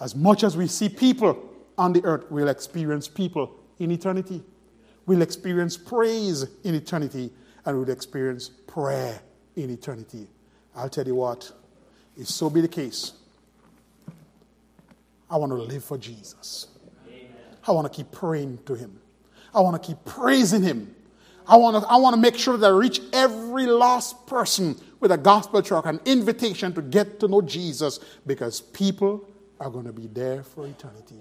As 0.00 0.16
much 0.16 0.42
as 0.42 0.56
we 0.56 0.66
see 0.66 0.88
people 0.88 1.51
on 1.78 1.92
the 1.92 2.04
earth, 2.04 2.24
we'll 2.30 2.48
experience 2.48 3.08
people 3.08 3.58
in 3.78 3.90
eternity. 3.90 4.42
We'll 5.06 5.22
experience 5.22 5.76
praise 5.76 6.46
in 6.64 6.74
eternity, 6.74 7.30
and 7.64 7.78
we'll 7.78 7.90
experience 7.90 8.50
prayer 8.66 9.20
in 9.56 9.70
eternity. 9.70 10.28
I'll 10.74 10.88
tell 10.88 11.06
you 11.06 11.16
what, 11.16 11.50
if 12.16 12.28
so 12.28 12.48
be 12.48 12.60
the 12.60 12.68
case, 12.68 13.12
I 15.30 15.36
want 15.36 15.50
to 15.50 15.56
live 15.56 15.84
for 15.84 15.98
Jesus. 15.98 16.68
Amen. 17.08 17.26
I 17.66 17.72
want 17.72 17.90
to 17.90 17.96
keep 17.96 18.12
praying 18.12 18.58
to 18.66 18.74
Him. 18.74 19.00
I 19.54 19.60
want 19.60 19.82
to 19.82 19.86
keep 19.86 20.04
praising 20.04 20.62
Him. 20.62 20.94
I 21.46 21.56
want 21.56 21.82
to, 21.82 21.90
I 21.90 21.96
want 21.96 22.14
to 22.14 22.20
make 22.20 22.36
sure 22.36 22.56
that 22.56 22.66
I 22.66 22.76
reach 22.76 23.00
every 23.12 23.66
lost 23.66 24.26
person 24.26 24.76
with 25.00 25.10
a 25.10 25.18
gospel 25.18 25.62
truck, 25.62 25.86
an 25.86 26.00
invitation 26.04 26.72
to 26.74 26.82
get 26.82 27.18
to 27.20 27.28
know 27.28 27.42
Jesus 27.42 27.98
because 28.26 28.60
people 28.60 29.28
are 29.58 29.70
going 29.70 29.86
to 29.86 29.92
be 29.92 30.06
there 30.06 30.42
for 30.42 30.66
eternity. 30.66 31.16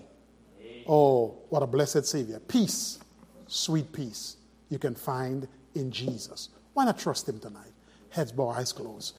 Oh, 0.88 1.40
what 1.50 1.64
a 1.64 1.68
blessed 1.68 2.06
Savior. 2.06 2.40
Peace, 2.40 3.00
sweet 3.48 3.92
peace, 3.92 4.38
you 4.70 4.80
can 4.80 4.96
find 4.96 5.48
in 5.76 5.92
Jesus. 5.92 6.50
Why 6.74 6.86
not 6.86 7.00
trust 7.00 7.28
Him 7.28 7.40
tonight? 7.40 7.72
Heads 8.10 8.32
bowed, 8.32 8.52
eyes 8.52 8.72
closed. 8.72 9.10